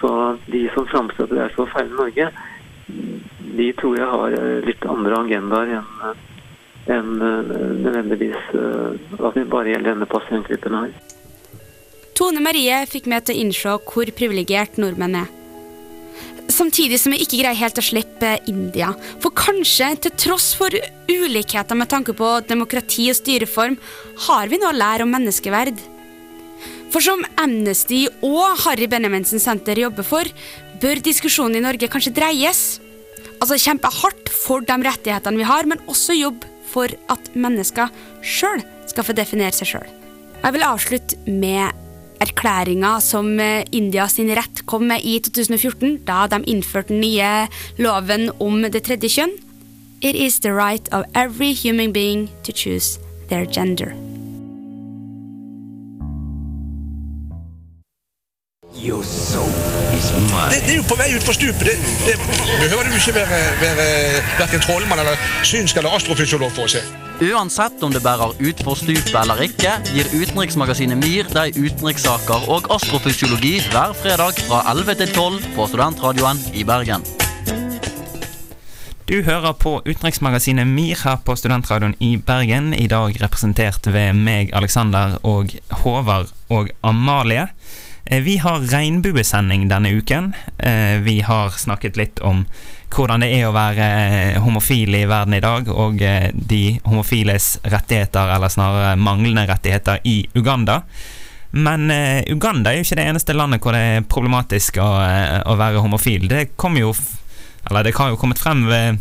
Så 0.00 0.10
de 0.46 0.64
som 0.74 0.86
framstiller 0.88 1.42
det 1.42 1.52
for 1.56 1.70
feil 1.74 1.90
Norge, 1.92 2.30
de 3.56 3.72
tror 3.80 3.98
jeg 3.98 4.10
har 4.14 4.36
eh, 4.38 4.58
litt 4.66 4.86
andre 4.88 5.24
agendaer 5.24 5.78
enn 5.80 6.28
enn 6.88 7.18
nødvendigvis 7.20 8.54
at 8.54 9.36
det 9.36 9.48
bare 9.50 9.74
gjelder 9.74 9.92
denne 9.92 10.08
pasientgruppen 10.10 10.78
her. 10.78 10.94
Tone 12.16 12.42
Marie 12.44 12.80
fikk 12.88 13.06
meg 13.08 13.24
til 13.24 13.36
å 13.36 13.42
innse 13.44 13.76
hvor 13.88 14.10
privilegert 14.16 14.80
nordmenn 14.80 15.22
er. 15.22 15.28
Samtidig 16.50 16.98
som 16.98 17.14
vi 17.14 17.20
ikke 17.22 17.38
greier 17.40 17.56
helt 17.56 17.78
å 17.78 17.84
slippe 17.84 18.32
India. 18.50 18.90
For 19.22 19.32
kanskje, 19.36 19.92
til 20.02 20.14
tross 20.18 20.50
for 20.58 20.74
ulikheter 21.08 21.78
med 21.78 21.88
tanke 21.92 22.14
på 22.16 22.32
demokrati 22.48 23.06
og 23.12 23.18
styreform, 23.20 23.78
har 24.26 24.50
vi 24.50 24.58
noe 24.58 24.72
å 24.72 24.76
lære 24.76 25.06
om 25.06 25.14
menneskeverd. 25.14 25.78
For 26.90 27.04
som 27.04 27.22
Amnesty 27.38 28.02
og 28.26 28.58
Harry 28.64 28.90
Benjaminsen 28.90 29.42
Senter 29.42 29.78
jobber 29.78 30.06
for, 30.06 30.26
bør 30.82 31.02
diskusjonen 31.06 31.60
i 31.60 31.64
Norge 31.64 31.88
kanskje 31.92 32.16
dreies. 32.16 32.64
Altså 33.38 33.60
kjempe 33.60 33.88
hardt 34.00 34.32
for 34.34 34.66
de 34.66 34.76
rettighetene 34.84 35.38
vi 35.38 35.46
har, 35.46 35.70
men 35.70 35.80
også 35.86 36.18
jobbe 36.18 36.49
for 36.70 36.92
at 37.12 37.30
mennesker 37.34 37.90
sjøl 38.22 38.64
skal 38.90 39.06
få 39.06 39.16
definere 39.16 39.54
seg 39.56 39.74
sjøl. 39.74 39.92
Jeg 40.40 40.56
vil 40.56 40.66
avslutte 40.66 41.18
med 41.28 41.76
erklæringa 42.20 42.98
som 43.04 43.32
India 43.72 44.06
sin 44.08 44.32
rett 44.36 44.64
kom 44.68 44.86
med 44.88 45.04
i 45.04 45.18
2014, 45.24 46.00
da 46.08 46.26
de 46.30 46.42
innførte 46.52 46.92
den 46.94 47.02
nye 47.04 47.48
loven 47.80 48.30
om 48.40 48.62
det 48.68 48.84
tredje 48.88 49.12
kjønn. 49.16 49.36
It 50.00 50.16
is 50.16 50.40
the 50.40 50.52
right 50.52 50.88
of 50.92 51.04
every 51.14 51.52
human 51.52 51.92
being 51.92 52.30
to 52.44 52.52
choose 52.52 52.98
their 53.28 53.44
gender. 53.44 53.92
You're 58.72 59.04
mine. 59.36 59.69
Det, 60.00 60.60
det 60.64 60.72
er 60.72 60.78
jo 60.78 60.86
på 60.88 60.96
vei 60.98 61.10
utfor 61.16 61.36
stupet. 61.36 61.68
Det, 61.68 61.76
det 62.06 62.16
behøver 62.62 62.88
du 62.88 62.96
ikke 62.96 63.14
være, 63.18 63.40
være 63.60 63.86
verken 64.38 64.64
trollmann 64.64 65.02
eller 65.02 65.28
synsk 65.46 65.80
eller 65.80 65.96
astrofysiolog 65.98 66.52
for 66.56 66.68
å 66.68 66.72
se. 66.74 66.82
Uansett 67.20 67.82
om 67.84 67.92
det 67.92 68.00
bærer 68.00 68.32
utfor 68.48 68.78
stupet 68.80 69.12
eller 69.20 69.42
ikke, 69.44 69.74
gir 69.92 70.08
utenriksmagasinet 70.14 70.96
MIR 71.02 71.28
deg 71.34 71.58
utenrikssaker 71.60 72.48
og 72.48 72.70
astrofysiologi 72.72 73.58
hver 73.68 73.92
fredag 73.98 74.40
fra 74.46 74.62
11 74.72 75.02
til 75.02 75.12
12 75.12 75.50
på 75.58 75.66
Studentradioen 75.68 76.40
i 76.56 76.64
Bergen. 76.64 77.04
Du 79.10 79.18
hører 79.26 79.52
på 79.58 79.80
utenriksmagasinet 79.84 80.68
MIR 80.70 81.00
her 81.02 81.20
på 81.26 81.34
Studentradioen 81.36 81.96
i 82.00 82.14
Bergen, 82.16 82.72
i 82.72 82.86
dag 82.88 83.16
representert 83.20 83.88
ved 83.90 84.14
meg, 84.14 84.52
Alexander, 84.54 85.18
og 85.26 85.50
Håvard 85.82 86.30
og 86.48 86.70
Amalie. 86.86 87.48
Eh, 88.10 88.20
Vi 88.22 88.36
har 88.36 88.58
regnbuesending 88.60 89.68
denne 89.68 89.90
uken. 89.90 90.34
Eh, 90.58 90.98
Vi 91.00 91.20
har 91.20 91.50
snakket 91.50 91.96
litt 91.96 92.18
om 92.18 92.44
hvordan 92.90 93.22
det 93.22 93.28
er 93.36 93.46
å 93.46 93.54
være 93.54 93.86
eh, 93.86 94.38
homofil 94.42 94.94
i 94.98 95.04
verden 95.06 95.34
i 95.34 95.40
dag, 95.40 95.68
og 95.70 96.02
de 96.34 96.80
homofiles 96.84 97.60
rettigheter, 97.62 98.32
eller 98.34 98.50
snarere 98.50 98.96
manglende 98.98 99.46
rettigheter, 99.46 100.00
i 100.04 100.26
Uganda. 100.34 100.82
Men 101.52 101.90
Uganda 102.30 102.70
er 102.70 102.76
jo 102.78 102.84
ikke 102.84 102.98
det 103.00 103.06
eneste 103.10 103.34
landet 103.34 103.62
hvor 103.62 103.74
det 103.74 103.80
er 103.82 104.04
problematisk 104.06 104.76
å, 104.78 104.90
å 105.50 105.56
være 105.58 105.82
homofil. 105.82 106.28
Det 106.30 106.52
kom 106.56 106.76
jo 106.78 106.92
Eller 107.66 107.82
det 107.84 107.92
har 107.98 108.08
jo 108.08 108.16
kommet 108.16 108.38
frem 108.38 108.62
ved 108.66 109.00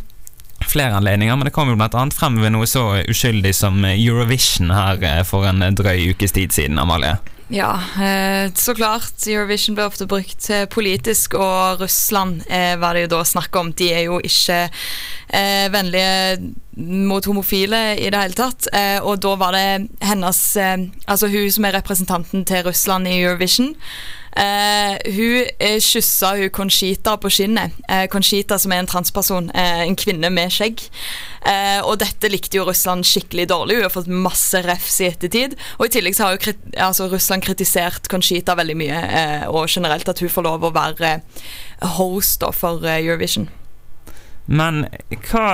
flere 0.68 0.98
anledninger, 0.98 1.36
men 1.38 1.46
det 1.48 1.54
kom 1.54 1.70
jo 1.70 1.78
annet 1.80 2.14
frem 2.14 2.42
ved 2.42 2.52
noe 2.52 2.68
så 2.68 3.00
uskyldig 3.08 3.54
som 3.56 3.86
Eurovision 3.86 4.74
her 4.74 5.24
for 5.24 5.48
en 5.48 5.64
drøy 5.74 6.10
ukes 6.12 6.36
tid 6.36 6.52
siden, 6.52 6.78
Amalie. 6.78 7.16
Ja, 7.52 7.82
eh, 8.02 8.54
så 8.54 8.76
klart. 8.78 9.26
Eurovision 9.28 9.74
ble 9.74 9.88
ofte 9.90 10.06
brukt 10.10 10.50
eh, 10.54 10.68
politisk, 10.70 11.34
og 11.34 11.82
Russland 11.82 12.44
eh, 12.46 12.76
var 12.78 12.94
det 12.94 13.08
jo 13.08 13.16
da 13.16 13.24
snakk 13.26 13.58
om. 13.58 13.72
De 13.74 13.90
er 13.94 14.06
jo 14.06 14.20
ikke 14.22 14.68
vennlige 15.70 16.54
mot 16.82 17.26
homofile 17.30 17.80
i 18.02 18.08
det 18.10 18.18
hele 18.18 18.34
tatt. 18.34 18.66
Og 19.06 19.20
da 19.22 19.36
var 19.38 19.54
det 19.54 19.92
hennes 20.02 20.40
Altså 20.58 21.30
hun 21.30 21.52
som 21.54 21.68
er 21.70 21.76
representanten 21.78 22.48
til 22.50 22.64
Russland 22.66 23.06
i 23.06 23.20
Eurovision. 23.20 23.76
Hun 24.36 25.80
kyssa 25.84 26.36
hun 26.38 26.52
Conchita 26.54 27.16
på 27.18 27.32
skinnet. 27.34 27.74
Conchita 28.14 28.60
som 28.60 28.72
er 28.72 28.84
en 28.84 28.90
transperson. 28.90 29.50
en 29.56 29.96
kvinne 30.00 30.30
med 30.30 30.54
skjegg. 30.54 30.86
Eh, 31.48 31.80
og 31.88 32.00
dette 32.02 32.30
likte 32.32 32.60
jo 32.60 32.66
Russland 32.68 33.08
skikkelig 33.08 33.48
dårlig. 33.50 33.78
Hun 33.80 33.88
har 33.88 33.94
fått 33.94 34.12
masse 34.12 34.60
refs 34.66 35.00
i 35.02 35.08
ettertid. 35.10 35.56
Og 35.80 35.88
i 35.88 35.94
tillegg 35.94 36.18
så 36.18 36.28
har 36.28 36.36
jo 36.36 36.54
altså, 36.76 37.08
Russland 37.12 37.46
kritisert 37.46 38.10
Conchita 38.12 38.58
veldig 38.60 38.76
mye, 38.80 39.00
eh, 39.22 39.48
og 39.48 39.70
generelt 39.72 40.10
at 40.12 40.20
hun 40.20 40.34
får 40.34 40.48
lov 40.50 40.68
å 40.68 40.76
være 40.76 41.20
host 41.96 42.44
da, 42.44 42.52
for 42.56 42.84
Eurovision. 42.84 43.50
Men 44.50 44.86
hva, 45.30 45.48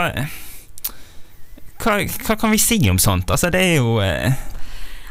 hva 1.84 1.96
Hva 2.26 2.36
kan 2.40 2.54
vi 2.54 2.60
si 2.62 2.80
om 2.90 3.00
sånt? 3.02 3.30
Altså, 3.30 3.52
det 3.54 3.62
er 3.62 3.76
jo 3.78 4.00
eh 4.02 4.34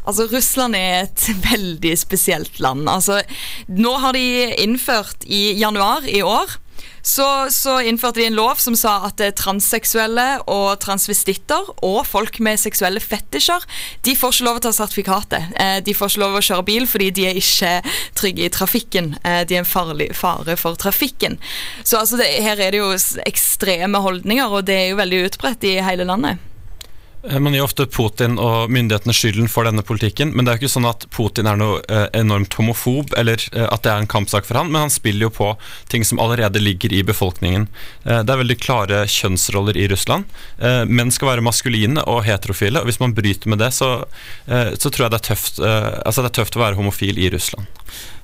Altså, 0.05 0.29
Russland 0.33 0.77
er 0.79 1.07
et 1.07 1.29
veldig 1.51 1.95
spesielt 1.99 2.61
land. 2.61 2.89
Altså, 2.91 3.23
nå 3.69 3.97
har 4.03 4.17
de 4.17 4.27
innført 4.65 5.25
i 5.27 5.53
januar 5.59 6.07
i 6.09 6.23
år 6.25 6.59
så, 7.05 7.47
så, 7.51 7.81
innførte 7.85 8.21
de 8.21 8.27
en 8.31 8.37
lov 8.39 8.57
som 8.63 8.77
sa 8.77 8.95
at 9.05 9.21
transseksuelle 9.37 10.25
og 10.49 10.79
transvestitter 10.81 11.67
og 11.85 11.99
folk 12.09 12.39
med 12.45 12.61
seksuelle 12.61 13.03
fetisjer 13.05 13.67
de 14.09 14.15
får 14.17 14.33
ikke 14.33 14.47
lov 14.47 14.61
å 14.61 14.63
ta 14.65 14.73
sertifikatet. 14.73 15.53
Eh, 15.61 15.77
de 15.85 15.95
får 15.97 16.15
ikke 16.15 16.23
lov 16.23 16.39
å 16.39 16.45
kjøre 16.49 16.67
bil 16.71 16.89
fordi 16.89 17.11
de 17.19 17.29
er 17.29 17.41
ikke 17.41 17.75
trygge 18.17 18.49
i 18.49 18.55
trafikken. 18.57 19.13
Eh, 19.21 19.43
de 19.45 19.59
er 19.59 19.65
en 19.67 19.69
farlig 19.69 20.09
fare 20.17 20.57
for 20.61 20.81
trafikken. 20.81 21.37
Så 21.85 22.01
altså, 22.01 22.17
det, 22.21 22.31
her 22.41 22.57
er 22.57 22.73
det 22.73 22.81
jo 22.81 22.91
ekstreme 23.29 24.01
holdninger, 24.01 24.49
og 24.49 24.65
det 24.71 24.81
er 24.81 24.91
jo 24.95 25.01
veldig 25.05 25.23
utbredt 25.29 25.69
i 25.69 25.77
hele 25.85 26.09
landet. 26.09 26.41
Eh, 27.31 27.41
man 27.41 27.55
gir 27.55 27.65
ofte 27.65 27.87
Putin 27.87 28.37
og 28.41 28.73
myndighetene 28.73 29.15
skylden 29.17 29.49
for 29.49 29.65
denne 29.69 29.85
politikken, 29.87 30.35
men 30.35 30.45
det 30.45 30.53
er 30.53 30.59
jo 30.59 30.65
ikke 30.65 30.75
sånn 30.75 30.89
at 30.89 31.07
Putin 31.15 31.49
er 31.49 31.59
noe 31.61 31.81
eh, 31.89 32.07
enormt 32.21 32.57
homofob, 32.59 33.15
eller 33.19 33.41
eh, 33.53 33.65
at 33.65 33.85
det 33.85 33.93
er 33.93 34.03
en 34.03 34.11
kampsak 34.11 34.49
for 34.49 34.61
han, 34.61 34.73
men 34.73 34.87
han 34.87 34.93
spiller 34.93 35.29
jo 35.29 35.33
på 35.35 35.51
ting 35.93 36.05
som 36.05 36.21
allerede 36.23 36.61
ligger 36.61 36.93
i 36.93 37.03
befolkningen. 37.07 37.67
Det 38.05 38.31
er 38.31 38.41
veldig 38.41 38.57
klare 38.61 39.03
kjønnsroller 39.11 39.77
i 39.79 39.87
Russland. 39.91 40.27
Menn 40.89 41.13
skal 41.15 41.31
være 41.31 41.45
maskuline 41.45 42.03
og 42.11 42.25
heterofile, 42.27 42.81
og 42.81 42.89
hvis 42.89 43.01
man 43.01 43.15
bryter 43.17 43.51
med 43.51 43.61
det, 43.63 43.71
så, 43.77 43.91
så 44.47 44.91
tror 44.91 45.07
jeg 45.07 45.15
det 45.15 45.21
er, 45.21 45.27
tøft, 45.31 45.61
altså 45.63 46.25
det 46.25 46.31
er 46.31 46.37
tøft 46.41 46.59
å 46.59 46.65
være 46.65 46.79
homofil 46.79 47.21
i 47.21 47.31
Russland. 47.33 47.69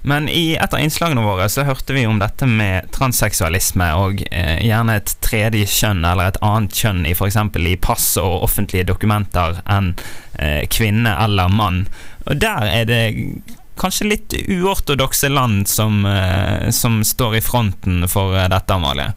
Men 0.02 0.28
i 0.32 0.54
et 0.56 0.72
av 0.74 0.80
innslagene 0.80 1.24
våre 1.24 1.48
så 1.52 1.66
hørte 1.68 1.92
vi 1.92 2.06
om 2.08 2.20
dette 2.22 2.46
med 2.48 2.88
transseksualisme 2.94 3.90
og 4.00 4.22
eh, 4.30 4.56
gjerne 4.64 4.96
et 4.96 5.14
tredje 5.24 5.68
kjønn 5.68 6.04
eller 6.08 6.30
et 6.30 6.40
annet 6.44 6.76
kjønn 6.82 7.04
i 7.04 7.12
f.eks. 7.12 7.36
i 7.60 7.76
pass 7.76 8.06
og 8.20 8.46
offentlige 8.48 8.88
dokumenter 8.88 9.60
enn 9.68 9.92
eh, 10.38 10.64
kvinne 10.72 11.12
eller 11.20 11.52
mann. 11.52 11.84
Og 12.24 12.40
der 12.40 12.68
er 12.70 12.88
det 12.88 13.02
kanskje 13.80 14.08
litt 14.08 14.36
uortodokse 14.40 15.28
land 15.28 15.68
som, 15.68 16.04
eh, 16.06 16.70
som 16.70 17.02
står 17.04 17.36
i 17.36 17.44
fronten 17.44 18.08
for 18.08 18.36
eh, 18.36 18.48
dette, 18.52 18.76
Amalie? 18.76 19.12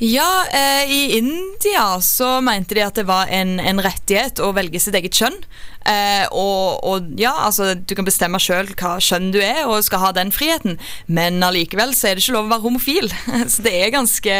Ja, 0.00 0.46
eh, 0.52 0.92
i 0.92 1.18
India 1.18 2.00
så 2.00 2.38
mente 2.40 2.72
de 2.74 2.80
at 2.86 2.96
det 2.96 3.04
var 3.04 3.28
en, 3.28 3.58
en 3.60 3.82
rettighet 3.84 4.40
å 4.40 4.48
velge 4.56 4.80
sitt 4.80 4.96
eget 4.96 5.12
kjønn. 5.12 5.36
Eh, 5.84 6.24
og, 6.32 6.80
og, 6.88 7.10
ja, 7.20 7.34
altså 7.44 7.74
du 7.76 7.92
kan 7.98 8.08
bestemme 8.08 8.40
sjøl 8.40 8.70
hva 8.80 8.94
kjønn 8.96 9.28
du 9.34 9.36
er, 9.44 9.66
og 9.68 9.84
skal 9.84 10.00
ha 10.06 10.12
den 10.16 10.32
friheten. 10.32 10.78
Men 11.04 11.44
allikevel 11.44 11.92
så 11.92 12.08
er 12.08 12.16
det 12.16 12.24
ikke 12.24 12.38
lov 12.38 12.48
å 12.48 12.52
være 12.54 12.64
homofil. 12.64 13.12
så 13.52 13.66
det 13.66 13.74
er 13.76 13.92
ganske 13.92 14.38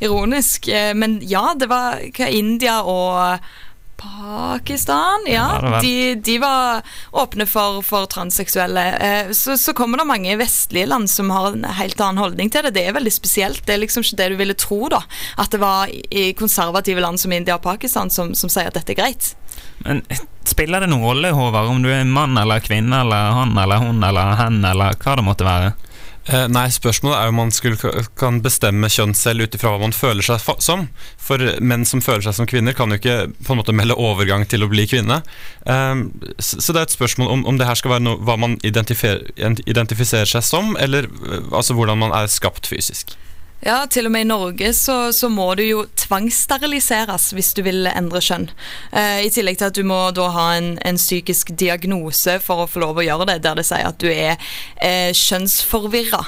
ironisk. 0.00 0.72
Eh, 0.72 0.94
men 0.96 1.18
ja, 1.28 1.44
det 1.60 1.68
var 1.68 2.00
hva 2.16 2.30
India 2.32 2.78
og 2.80 3.52
Pakistan, 4.02 5.24
ja. 5.26 5.58
Ja, 5.62 5.80
De, 5.80 6.14
de 6.14 6.38
var 6.38 6.82
åpne 7.10 7.46
for, 7.46 7.82
for 7.86 8.06
transseksuelle. 8.10 8.84
Eh, 8.98 9.30
Så, 9.30 9.56
så 9.56 9.72
kommer 9.72 9.98
det 9.98 10.04
mange 10.08 10.36
vestlige 10.36 10.86
land 10.90 11.10
som 11.10 11.30
har 11.30 11.52
en 11.52 11.64
helt 11.64 12.00
annen 12.00 12.18
holdning 12.22 12.50
til 12.50 12.66
det. 12.66 12.74
Det 12.74 12.86
er 12.88 12.96
veldig 12.96 13.12
spesielt. 13.14 13.62
Det 13.66 13.76
er 13.76 13.82
liksom 13.84 14.02
ikke 14.04 14.18
det 14.20 14.28
du 14.32 14.36
ville 14.40 14.54
tro, 14.58 14.80
da. 14.92 15.02
At 15.38 15.54
det 15.54 15.60
var 15.62 15.88
i 16.10 16.32
konservative 16.38 17.00
land 17.00 17.20
som 17.22 17.32
India 17.32 17.56
og 17.58 17.62
Pakistan 17.62 18.10
som, 18.10 18.34
som 18.34 18.50
sier 18.52 18.68
at 18.72 18.76
dette 18.78 18.92
er 18.96 19.00
greit. 19.02 19.32
Men 19.86 20.02
spiller 20.48 20.82
det 20.82 20.90
noen 20.90 21.04
rolle, 21.06 21.30
Håvard, 21.34 21.70
om 21.70 21.82
du 21.82 21.90
er 21.92 22.04
mann 22.08 22.36
eller 22.38 22.62
kvinne 22.64 23.02
eller 23.04 23.32
han 23.38 23.56
eller 23.58 23.82
hun 23.82 24.02
eller 24.04 24.36
hen 24.40 24.60
eller 24.64 24.94
hva 25.02 25.16
det 25.18 25.24
måtte 25.26 25.46
være? 25.46 25.72
Eh, 26.30 26.44
nei, 26.52 26.68
spørsmålet 26.70 27.18
er 27.18 27.32
om 27.32 27.38
man 27.40 27.50
skulle, 27.54 28.04
kan 28.18 28.38
bestemme 28.44 28.90
kjønn 28.92 29.14
selv 29.18 29.46
ut 29.46 29.56
ifra 29.56 29.72
hva 29.72 29.80
man 29.82 29.94
føler 29.96 30.22
seg 30.22 30.44
som. 30.62 30.86
For 31.18 31.42
menn 31.58 31.86
som 31.88 32.02
føler 32.04 32.22
seg 32.26 32.36
som 32.38 32.48
kvinner, 32.50 32.76
kan 32.78 32.94
jo 32.94 33.00
ikke 33.00 33.16
på 33.42 33.54
en 33.54 33.62
måte 33.62 33.74
melde 33.74 33.98
overgang 33.98 34.46
til 34.46 34.62
å 34.62 34.70
bli 34.70 34.86
kvinne. 34.90 35.22
Eh, 35.66 36.04
så, 36.38 36.62
det 36.70 36.78
er 36.78 36.86
et 36.86 36.94
spørsmål 36.94 37.32
om, 37.34 37.44
om 37.50 37.58
det 37.58 37.66
her 37.66 37.80
skal 37.80 37.96
være 37.96 38.06
noe, 38.06 38.22
hva 38.22 38.38
man 38.38 38.58
identifiser, 38.62 39.24
identifiserer 39.66 40.30
seg 40.30 40.46
som, 40.46 40.76
eller 40.78 41.10
eh, 41.10 41.42
altså 41.50 41.74
hvordan 41.78 42.04
man 42.04 42.14
er 42.14 42.30
skapt 42.30 42.70
fysisk. 42.70 43.16
Ja, 43.62 43.84
til 43.86 44.08
og 44.08 44.10
med 44.10 44.24
i 44.24 44.26
Norge 44.26 44.72
så, 44.74 45.12
så 45.14 45.28
må 45.30 45.52
du 45.54 45.62
jo 45.62 45.84
tvangssteriliseres 46.02 47.28
hvis 47.36 47.52
du 47.54 47.60
vil 47.62 47.86
endre 47.86 48.18
kjønn. 48.18 48.48
Eh, 48.90 49.20
I 49.22 49.30
tillegg 49.30 49.60
til 49.60 49.68
at 49.70 49.78
du 49.78 49.84
må 49.86 50.00
da 50.16 50.26
ha 50.34 50.48
en, 50.56 50.72
en 50.82 50.98
psykisk 50.98 51.54
diagnose 51.54 52.40
for 52.42 52.64
å 52.64 52.66
få 52.70 52.82
lov 52.82 52.98
å 52.98 53.06
gjøre 53.06 53.28
det, 53.30 53.38
der 53.46 53.60
det 53.60 53.66
sier 53.68 53.86
at 53.86 54.02
du 54.02 54.08
er 54.10 54.34
eh, 54.82 55.14
kjønnsforvirra. 55.14 56.24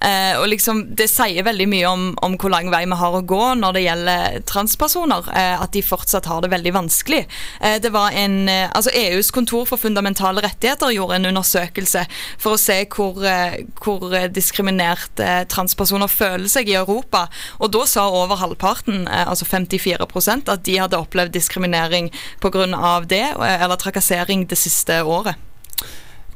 Eh, 0.00 0.34
og 0.38 0.48
liksom, 0.50 0.84
Det 0.96 1.06
sier 1.10 1.46
veldig 1.46 1.66
mye 1.70 1.90
om, 1.90 2.06
om 2.24 2.36
hvor 2.40 2.52
lang 2.52 2.70
vei 2.72 2.84
vi 2.84 2.98
har 2.98 3.16
å 3.16 3.22
gå 3.24 3.44
når 3.60 3.76
det 3.76 3.84
gjelder 3.84 4.38
transpersoner. 4.48 5.28
Eh, 5.34 5.62
at 5.62 5.72
de 5.76 5.82
fortsatt 5.84 6.28
har 6.30 6.42
det 6.44 6.52
veldig 6.52 6.74
vanskelig. 6.76 7.24
Eh, 7.60 7.78
det 7.82 7.92
var 7.94 8.14
en, 8.16 8.48
eh, 8.48 8.68
altså 8.74 8.92
EUs 8.94 9.30
kontor 9.34 9.66
for 9.70 9.80
fundamentale 9.80 10.42
rettigheter 10.44 10.94
gjorde 10.94 11.20
en 11.20 11.30
undersøkelse 11.32 12.04
for 12.38 12.56
å 12.56 12.60
se 12.60 12.80
hvor, 12.94 13.22
eh, 13.24 13.60
hvor 13.80 14.12
eh, 14.14 14.28
diskriminert 14.28 15.20
eh, 15.22 15.44
transpersoner 15.50 16.10
føler 16.10 16.50
seg 16.50 16.70
i 16.70 16.78
Europa. 16.78 17.26
Og 17.60 17.72
da 17.74 17.84
sa 17.88 18.08
over 18.10 18.40
halvparten, 18.40 19.06
altså 19.08 19.46
54% 19.48 20.50
at 20.52 20.64
de 20.66 20.78
hadde 20.80 20.98
opplevd 20.98 21.34
diskriminering 21.34 22.10
pga. 22.42 23.00
det, 23.08 23.24
eller 23.40 23.76
trakassering, 23.76 24.46
det 24.48 24.58
siste 24.58 25.02
året. 25.02 25.36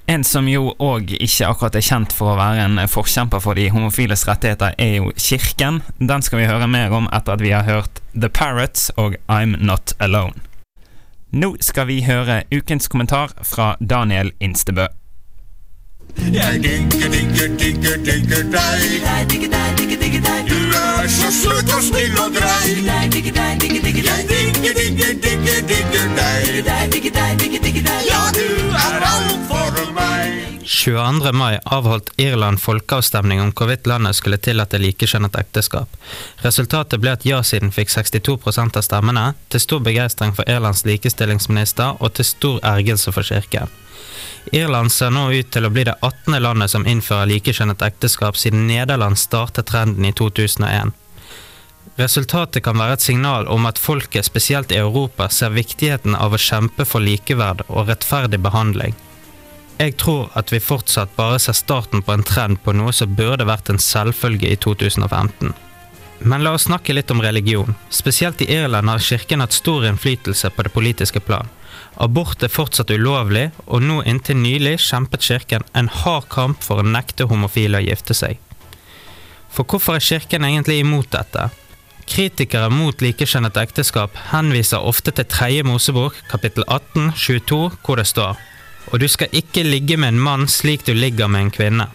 En 0.08 0.22
som 0.24 0.46
jo 0.48 0.70
òg 0.80 1.10
ikke 1.20 1.44
akkurat 1.50 1.74
er 1.76 1.84
kjent 1.84 2.14
for 2.16 2.32
å 2.32 2.36
være 2.38 2.62
en 2.64 2.78
forkjemper 2.88 3.42
for 3.44 3.58
de 3.58 3.66
homofiles 3.68 4.22
rettigheter, 4.24 4.72
er 4.80 4.94
jo 5.02 5.10
Kirken. 5.20 5.82
Den 6.00 6.24
skal 6.24 6.40
vi 6.40 6.46
høre 6.48 6.64
mer 6.64 6.94
om 6.96 7.10
etter 7.12 7.36
at 7.36 7.44
vi 7.44 7.52
har 7.52 7.66
hørt 7.68 8.00
The 8.16 8.30
Parrots 8.32 8.88
og 8.96 9.18
I'm 9.28 9.58
Not 9.60 9.92
Alone. 10.00 10.40
Nå 11.36 11.58
skal 11.60 11.90
vi 11.90 11.98
høre 12.08 12.40
ukens 12.48 12.88
kommentar 12.88 13.36
fra 13.44 13.74
Daniel 13.84 14.32
Instebø. 14.40 14.88
Jeg 16.16 16.62
digger, 16.64 17.12
digger, 17.12 17.52
digger, 17.60 18.00
digger 18.08 18.48
deg. 18.56 18.88
Digger 19.28 19.52
deg, 19.52 19.76
digger, 19.76 19.98
digger 20.06 20.24
deg. 20.24 20.48
Du 20.48 20.56
er 20.72 21.12
så 21.18 21.28
søt 21.36 21.68
og 21.76 21.84
snill 21.84 22.16
og 22.16 22.32
grei. 22.32 22.80
Jeg 22.80 23.12
digger, 23.12 23.36
digger, 23.60 23.84
digger, 23.84 24.24
digger 24.24 24.78
deg. 26.72 26.97
22. 30.88 31.33
mai 31.33 31.59
avholdt 31.64 32.11
Irland 32.16 32.61
folkeavstemning 32.61 33.42
om 33.42 33.51
hvorvidt 33.53 33.87
landet 33.87 34.16
skulle 34.16 34.38
tillate 34.40 34.79
likekjønnet 34.81 35.35
ekteskap. 35.37 35.96
Resultatet 36.40 37.03
ble 37.03 37.12
at 37.12 37.27
ja-siden 37.29 37.74
fikk 37.77 37.90
62% 37.92 38.79
av 38.81 38.87
stemmene, 38.87 39.24
til 39.53 39.61
stor 39.61 39.83
begeistring 39.85 40.33
for 40.33 40.48
Irlands 40.48 40.87
likestillingsminister 40.88 42.01
og 42.01 42.14
til 42.16 42.24
stor 42.24 42.57
ergelse 42.70 43.12
for 43.12 43.29
kirken. 43.29 43.68
Irland 44.57 44.88
ser 44.94 45.12
nå 45.12 45.27
ut 45.29 45.51
til 45.53 45.68
å 45.68 45.70
bli 45.74 45.85
det 45.90 45.98
18. 46.01 46.38
landet 46.40 46.72
som 46.72 46.88
innfører 46.88 47.29
likekjønnet 47.35 47.85
ekteskap 47.85 48.40
siden 48.40 48.64
Nederland 48.70 49.20
startet 49.20 49.68
trenden 49.68 50.09
i 50.09 50.14
2001. 50.16 50.94
Resultatet 51.98 52.64
kan 52.64 52.81
være 52.81 52.96
et 52.96 53.05
signal 53.05 53.51
om 53.53 53.68
at 53.68 53.83
folket, 53.83 54.24
spesielt 54.24 54.72
i 54.72 54.81
Europa, 54.81 55.29
ser 55.29 55.53
viktigheten 55.53 56.16
av 56.16 56.33
å 56.33 56.40
kjempe 56.40 56.88
for 56.88 57.05
likeverd 57.05 57.66
og 57.68 57.92
rettferdig 57.92 58.40
behandling. 58.40 58.96
Jeg 59.78 59.94
tror 59.94 60.32
at 60.34 60.50
vi 60.50 60.58
fortsatt 60.58 61.12
bare 61.14 61.38
ser 61.38 61.54
starten 61.54 62.02
på 62.02 62.10
en 62.10 62.24
trend 62.26 62.58
på 62.64 62.72
noe 62.74 62.90
som 62.96 63.12
burde 63.14 63.46
vært 63.46 63.70
en 63.70 63.78
selvfølge 63.78 64.50
i 64.50 64.56
2015. 64.58 65.52
Men 66.26 66.42
la 66.42 66.56
oss 66.56 66.66
snakke 66.66 66.96
litt 66.96 67.12
om 67.14 67.22
religion. 67.22 67.76
Spesielt 67.94 68.42
i 68.42 68.48
Irland 68.56 68.90
har 68.90 68.98
kirken 68.98 69.44
hatt 69.44 69.54
stor 69.54 69.86
innflytelse 69.86 70.50
på 70.50 70.66
det 70.66 70.74
politiske 70.74 71.22
plan. 71.22 71.46
Abort 71.94 72.42
er 72.42 72.50
fortsatt 72.50 72.90
ulovlig, 72.90 73.52
og 73.70 73.86
nå 73.86 74.00
inntil 74.02 74.40
nylig 74.42 74.80
kjempet 74.82 75.22
kirken 75.22 75.66
en 75.78 75.92
hard 76.00 76.26
kamp 76.34 76.66
for 76.66 76.82
å 76.82 76.88
nekte 76.96 77.28
homofile 77.30 77.78
å 77.78 77.86
gifte 77.86 78.18
seg. 78.18 78.42
For 79.54 79.62
hvorfor 79.62 80.00
er 80.00 80.08
kirken 80.10 80.46
egentlig 80.46 80.82
imot 80.82 81.12
dette? 81.14 81.48
Kritikere 82.08 82.66
mot 82.72 82.98
likekjønnet 83.04 83.62
ekteskap 83.62 84.18
henviser 84.32 84.82
ofte 84.82 85.14
til 85.14 85.30
tredje 85.30 85.64
Mosebok, 85.70 86.18
kapittel 86.30 86.66
18, 86.66 87.12
22, 87.14 87.64
hvor 87.84 88.02
det 88.02 88.10
står 88.10 88.38
Og 88.92 89.01
du 89.01 89.09
skal 89.09 89.33
ikke 89.37 89.66
ligge 89.66 89.96
med 90.01 90.14
en 90.14 90.20
mann 90.20 90.48
slik 90.48 90.87
du 90.87 90.94
ligger 90.96 91.29
med 91.29 91.46
en 91.46 91.55
kvinne. 91.55 91.88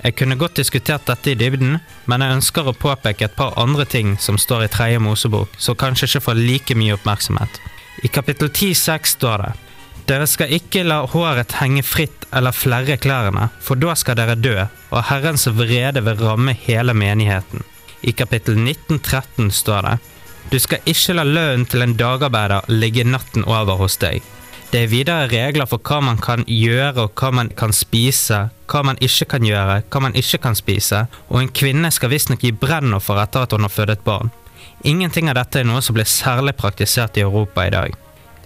Jeg 0.00 0.16
kunne 0.16 0.38
godt 0.40 0.56
diskutert 0.56 1.04
dette 1.04 1.34
i 1.34 1.36
dybden, 1.36 1.76
men 2.08 2.22
jeg 2.24 2.36
ønsker 2.38 2.68
å 2.68 2.76
påpeke 2.76 3.26
et 3.26 3.36
par 3.36 3.58
andre 3.60 3.84
ting 3.84 4.14
som 4.18 4.38
står 4.40 4.64
i 4.64 4.70
tredje 4.72 5.02
Mosebok, 5.04 5.58
som 5.60 5.76
kanskje 5.76 6.08
ikke 6.08 6.24
får 6.24 6.40
like 6.40 6.76
mye 6.78 6.96
oppmerksomhet. 6.96 7.60
I 8.02 8.08
kapittel 8.08 8.48
10,6 8.48 9.16
står 9.18 9.44
det 9.44 9.52
Dere 10.08 10.26
skal 10.26 10.50
ikke 10.56 10.82
la 10.82 11.02
håret 11.06 11.52
henge 11.60 11.84
fritt 11.86 12.24
eller 12.34 12.56
flerre 12.56 12.96
klærne, 12.98 13.50
for 13.60 13.78
da 13.78 13.92
skal 13.94 14.16
dere 14.18 14.38
dø, 14.40 14.56
og 14.90 15.04
Herrens 15.10 15.46
vrede 15.54 16.02
vil 16.06 16.18
ramme 16.24 16.56
hele 16.64 16.96
menigheten. 16.96 17.62
I 18.02 18.16
kapittel 18.16 18.56
19,13 18.56 19.52
står 19.52 19.86
det 19.86 19.96
Du 20.50 20.58
skal 20.58 20.88
ikke 20.88 21.14
la 21.18 21.28
lønnen 21.28 21.68
til 21.68 21.84
en 21.84 21.94
dagarbeider 22.00 22.72
ligge 22.72 23.04
natten 23.04 23.44
over 23.44 23.76
hos 23.84 24.00
deg. 24.00 24.24
Det 24.70 24.84
er 24.84 24.90
videre 24.92 25.26
regler 25.26 25.66
for 25.66 25.82
hva 25.82 25.96
man 25.98 26.18
kan 26.22 26.44
gjøre 26.46 27.02
og 27.02 27.16
hva 27.18 27.32
man 27.34 27.48
kan 27.58 27.72
spise, 27.74 28.36
hva 28.70 28.82
man 28.86 29.00
ikke 29.02 29.26
kan 29.32 29.42
gjøre, 29.42 29.80
hva 29.90 30.02
man 30.04 30.14
ikke 30.14 30.38
kan 30.44 30.54
spise, 30.54 31.00
og 31.26 31.40
en 31.40 31.50
kvinne 31.50 31.90
skal 31.90 32.12
visstnok 32.12 32.44
gi 32.46 32.52
brennoffer 32.54 33.18
etter 33.18 33.48
at 33.48 33.56
hun 33.56 33.66
har 33.66 33.74
født 33.74 33.96
et 33.96 34.06
barn. 34.06 34.30
Ingenting 34.86 35.26
av 35.26 35.40
dette 35.40 35.58
er 35.58 35.66
noe 35.66 35.82
som 35.82 35.98
blir 35.98 36.06
særlig 36.06 36.54
praktisert 36.60 37.18
i 37.18 37.26
Europa 37.26 37.66
i 37.66 37.74
dag. 37.74 37.98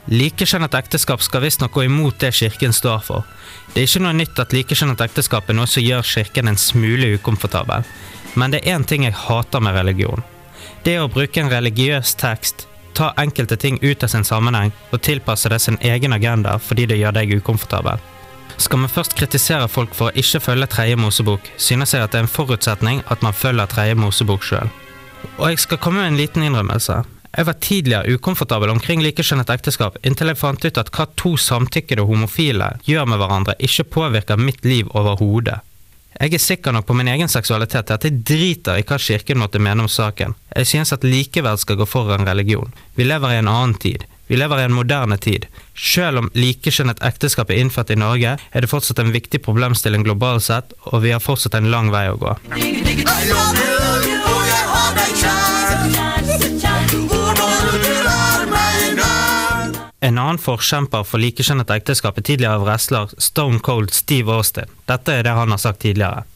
Likekjønnet 0.09 0.73
ekteskap 0.81 1.21
skal 1.25 1.45
visstnok 1.45 1.77
gå 1.77 1.85
imot 1.91 2.17
det 2.25 2.33
kirken 2.41 2.73
står 2.73 3.05
for. 3.05 3.29
Det 3.75 3.83
er 3.83 3.91
ikke 3.91 4.07
noe 4.07 4.17
nytt 4.17 4.41
at 4.41 4.57
likekjønnet 4.57 5.05
ekteskap 5.05 5.53
er 5.53 5.61
noe 5.61 5.69
som 5.69 5.85
gjør 5.85 6.09
kirken 6.09 6.49
en 6.49 6.61
smule 6.61 7.19
ukomfortabel. 7.19 7.85
Men 8.35 8.53
det 8.57 8.65
er 8.65 8.79
én 8.79 8.89
ting 8.89 9.05
jeg 9.05 9.21
hater 9.27 9.61
med 9.61 9.77
religion. 9.77 10.25
Det 10.85 10.97
er 10.97 11.05
å 11.05 11.13
bruke 11.13 11.41
en 11.41 11.53
religiøs 11.53 12.17
tekst, 12.17 12.65
ta 12.95 13.13
enkelte 13.21 13.57
ting 13.61 13.79
ut 13.83 14.03
av 14.05 14.13
sin 14.13 14.25
sammenheng 14.25 14.73
og 14.91 15.03
tilpasse 15.03 15.51
det 15.53 15.61
sin 15.63 15.79
egen 15.81 16.13
agenda 16.17 16.59
fordi 16.59 16.87
det 16.91 17.01
gjør 17.01 17.17
deg 17.19 17.37
ukomfortabel. 17.39 18.03
Skal 18.57 18.85
vi 18.85 18.89
først 18.89 19.17
kritisere 19.19 19.67
folk 19.69 19.95
for 19.99 20.11
å 20.11 20.21
ikke 20.21 20.41
følge 20.43 20.69
tredje 20.71 20.99
Mosebok, 21.01 21.49
synes 21.59 21.95
jeg 21.95 22.05
at 22.05 22.15
det 22.15 22.21
er 22.21 22.27
en 22.29 22.31
forutsetning 22.31 23.03
at 23.11 23.25
man 23.27 23.35
følger 23.35 23.71
tredje 23.71 23.99
Mosebok 23.99 24.47
sjøl. 24.47 24.71
Og 25.39 25.49
jeg 25.51 25.65
skal 25.65 25.81
komme 25.83 26.03
med 26.03 26.13
en 26.13 26.21
liten 26.21 26.47
innrømmelse. 26.47 27.03
Jeg 27.35 27.47
var 27.49 27.59
tidligere 27.59 28.15
ukomfortabel 28.15 28.71
omkring 28.71 29.03
likekjønnet 29.03 29.51
ekteskap 29.51 29.97
inntil 30.07 30.31
jeg 30.31 30.39
fant 30.39 30.65
ut 30.65 30.79
at 30.79 30.93
hva 30.95 31.09
to 31.19 31.35
samtykkede 31.41 32.07
homofile 32.07 32.77
gjør 32.87 33.09
med 33.11 33.19
hverandre, 33.19 33.57
ikke 33.59 33.89
påvirker 33.97 34.39
mitt 34.39 34.63
liv 34.63 34.93
overhodet. 34.95 35.59
Jeg 36.20 36.35
er 36.35 36.42
sikker 36.42 36.72
nok 36.72 36.87
på 36.87 36.94
min 36.94 37.11
egen 37.11 37.29
seksualitet 37.29 37.90
at 37.90 38.05
jeg 38.07 38.20
driter 38.22 38.79
i 38.79 38.85
hva 38.87 38.98
kirken 39.03 39.40
måtte 39.42 39.59
mene 39.59 39.83
om 39.85 39.90
saken. 39.90 40.37
Jeg 40.55 40.70
synes 40.70 40.94
at 40.94 41.07
likeverd 41.07 41.59
skal 41.59 41.79
gå 41.81 41.87
foran 41.88 42.27
religion. 42.29 42.70
Vi 42.94 43.07
lever 43.07 43.35
i 43.35 43.40
en 43.42 43.50
annen 43.50 43.74
tid. 43.74 44.07
Vi 44.27 44.38
lever 44.38 44.62
i 44.62 44.64
en 44.68 44.77
moderne 44.77 45.18
tid. 45.20 45.46
Selv 45.77 46.22
om 46.22 46.31
likekjønnet 46.38 47.03
ekteskap 47.05 47.50
er 47.50 47.61
innført 47.61 47.90
i 47.92 47.98
Norge, 47.98 48.37
er 48.38 48.64
det 48.64 48.70
fortsatt 48.70 49.03
en 49.03 49.12
viktig 49.12 49.42
problemstilling 49.44 50.07
globalt 50.07 50.46
sett, 50.46 50.72
og 50.88 51.03
vi 51.05 51.12
har 51.12 51.20
fortsatt 51.20 51.59
en 51.59 51.68
lang 51.74 51.90
vei 51.92 52.07
å 52.09 52.16
gå. 52.16 52.33
En 60.05 60.19
annen 60.19 60.37
forkjemper 60.38 61.05
for 61.09 61.23
likekjønnet 61.23 61.71
ekteskap 61.73 62.19
er 62.21 62.25
tidligere 62.29 62.61
wrestler 62.61 63.13
Stone 63.17 63.63
Cold 63.65 63.94
Steve 63.96 64.29
Austin. 64.29 64.69
Dette 64.85 65.13
er 65.13 65.25
det 65.25 65.33
han 65.33 65.48
har 65.48 65.61
sagt 65.63 65.81
tidligere. 65.81 66.27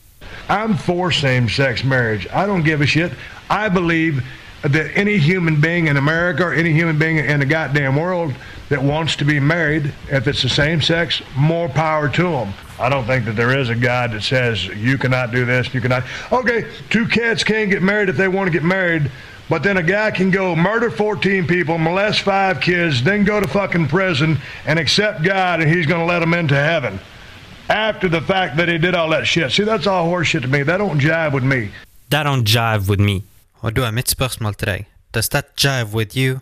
I'm 0.49 0.77
for 0.77 1.11
same 1.13 1.51
sex 1.51 1.85
marriage. 1.85 2.25
I 2.33 2.47
don't 2.47 2.65
give 2.65 2.81
a 2.81 2.87
shit. 2.87 3.13
I 3.51 3.69
believe 3.69 4.23
that 4.63 4.97
any 4.97 5.19
human 5.19 5.61
being 5.61 5.89
in 5.89 5.97
America 5.97 6.45
or 6.45 6.55
any 6.55 6.73
human 6.73 6.99
being 6.99 7.19
in 7.19 7.41
the 7.41 7.47
goddamn 7.47 7.97
world 7.97 8.33
that 8.71 8.83
wants 8.83 9.17
to 9.17 9.25
be 9.25 9.39
married, 9.41 9.93
if 10.11 10.27
it's 10.27 10.43
the 10.43 10.49
same 10.49 10.81
sex, 10.81 11.23
more 11.37 11.69
power 11.69 12.09
to 12.09 12.23
them. 12.23 12.55
I 12.81 12.89
don't 12.89 13.07
think 13.07 13.27
that 13.27 13.37
there 13.37 13.59
is 13.59 13.69
a 13.69 13.75
God 13.75 14.13
that 14.13 14.23
says 14.23 14.67
you 14.67 14.97
cannot 14.97 15.31
do 15.31 15.45
this, 15.45 15.75
you 15.75 15.81
cannot. 15.83 16.05
Okay, 16.33 16.65
two 16.89 17.07
cats 17.07 17.45
can't 17.45 17.71
get 17.71 17.83
married 17.83 18.09
if 18.09 18.17
they 18.17 18.29
want 18.29 18.47
to 18.47 18.53
get 18.53 18.65
married, 18.65 19.11
but 19.49 19.63
then 19.63 19.77
a 19.77 19.83
guy 19.83 20.11
can 20.11 20.31
go 20.31 20.55
murder 20.55 20.91
14 20.91 21.47
people, 21.47 21.79
molest 21.79 22.23
five 22.23 22.61
kids, 22.61 23.03
then 23.03 23.25
go 23.25 23.41
to 23.41 23.49
fucking 23.49 23.89
prison 23.89 24.39
and 24.67 24.79
accept 24.79 25.23
God 25.23 25.61
and 25.61 25.71
he's 25.71 25.87
going 25.87 26.01
to 26.01 26.07
let 26.07 26.21
them 26.21 26.35
into 26.35 26.55
heaven 26.55 27.01
after 27.69 28.09
the 28.09 28.21
fact 28.21 28.57
that 28.57 28.69
he 28.69 28.79
did 28.79 28.95
all 28.95 29.11
that 29.11 29.27
shit. 29.27 29.53
See, 29.53 29.65
that's 29.65 29.87
all 29.87 30.07
horseshit 30.07 30.43
to 30.43 30.49
me. 30.49 30.63
That 30.63 30.79
don't 30.79 31.01
jive 31.01 31.33
with 31.33 31.45
me. 31.45 31.71
That 32.11 32.25
don't 32.25 32.45
jive 32.45 32.89
with 32.89 33.01
me. 33.01 33.25
Og 33.61 33.77
da 33.77 33.87
er 33.87 33.91
mitt 33.91 34.11
spørsmål 34.11 34.55
til 34.55 34.67
deg. 34.67 34.87
Does 35.15 35.29
that 35.29 35.45
jive 35.57 35.95
with 35.95 36.17
you? 36.17 36.41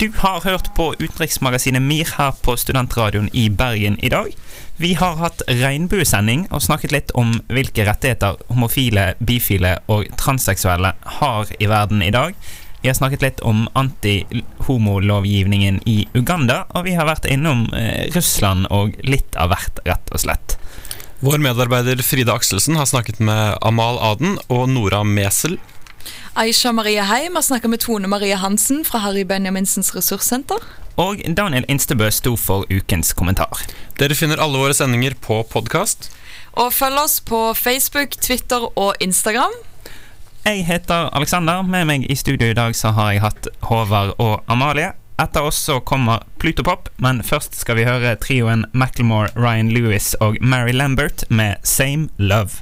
Du 0.00 0.12
har 0.16 0.40
hørt 0.44 0.70
på 0.76 0.94
utenriksmagasinet 1.00 1.82
MIR 1.82 2.14
her 2.18 2.32
på 2.42 2.56
Studentradioen 2.56 3.30
i 3.32 3.48
Bergen 3.48 3.98
i 3.98 4.08
dag. 4.08 4.34
Vi 4.76 4.94
har 4.94 5.14
hatt 5.16 5.40
regnbuesending 5.48 6.52
og 6.52 6.60
snakket 6.60 6.92
litt 6.92 7.08
om 7.16 7.40
hvilke 7.48 7.86
rettigheter 7.88 8.36
homofile, 8.52 9.16
bifile 9.24 9.80
og 9.88 10.04
transseksuelle 10.20 10.92
har 11.20 11.48
i 11.56 11.64
verden 11.70 12.02
i 12.04 12.10
dag. 12.12 12.34
Vi 12.82 12.88
har 12.90 12.96
snakket 12.98 13.22
litt 13.24 13.40
om 13.40 13.68
anti-homolovgivningen 13.72 15.80
i 15.88 16.08
Uganda, 16.12 16.66
og 16.76 16.84
vi 16.84 16.92
har 16.94 17.06
vært 17.08 17.24
innom 17.24 17.72
eh, 17.72 18.12
Russland 18.12 18.66
og 18.68 18.92
litt 19.00 19.36
av 19.40 19.48
hvert, 19.54 19.80
rett 19.88 20.12
og 20.12 20.20
slett. 20.26 20.58
Vår 21.24 21.38
medarbeider 21.40 21.96
Frida 22.04 22.36
Akselsen 22.36 22.76
har 22.76 22.84
snakket 22.86 23.18
med 23.24 23.56
Amal 23.64 23.96
Aden 24.12 24.36
og 24.52 24.68
Nora 24.68 25.00
Mesel. 25.08 25.56
Aisha 26.36 26.68
Marie 26.76 27.00
Heim 27.00 27.32
har 27.34 27.42
snakka 27.48 27.68
med 27.72 27.80
Tone 27.80 28.12
Marie 28.12 28.36
Hansen 28.36 28.84
fra 28.84 29.00
Harry 29.08 29.24
Benjaminsens 29.24 29.96
ressurssenter. 29.96 30.60
Og 30.96 31.20
Daniel 31.36 31.66
Instebø 31.68 32.08
sto 32.10 32.36
for 32.40 32.64
ukens 32.72 33.12
kommentar. 33.12 33.60
Dere 34.00 34.16
finner 34.16 34.40
alle 34.40 34.60
våre 34.60 34.76
sendinger 34.76 35.16
på 35.20 35.42
podkast. 35.52 36.08
Og 36.56 36.72
følg 36.72 37.00
oss 37.02 37.18
på 37.20 37.40
Facebook, 37.54 38.16
Twitter 38.16 38.64
og 38.72 38.94
Instagram. 39.04 39.52
Jeg 40.46 40.64
heter 40.64 41.10
Alexander. 41.12 41.60
Med 41.62 41.84
meg 41.90 42.06
i 42.08 42.16
studio 42.16 42.48
i 42.48 42.56
dag 42.56 42.76
så 42.78 42.94
har 42.96 43.12
jeg 43.12 43.24
hatt 43.26 43.48
Håvard 43.68 44.14
og 44.16 44.40
Amalie. 44.48 44.94
Etter 45.20 45.44
oss 45.48 45.58
så 45.68 45.80
kommer 45.80 46.24
Plutopop, 46.40 46.88
men 47.00 47.22
først 47.24 47.56
skal 47.56 47.78
vi 47.78 47.86
høre 47.88 48.16
trioen 48.20 48.64
Macklemore, 48.72 49.32
Ryan 49.36 49.72
Lewis 49.72 50.14
og 50.20 50.36
Mary 50.40 50.72
Lambert 50.76 51.24
med 51.28 51.56
Same 51.64 52.08
Love. 52.16 52.60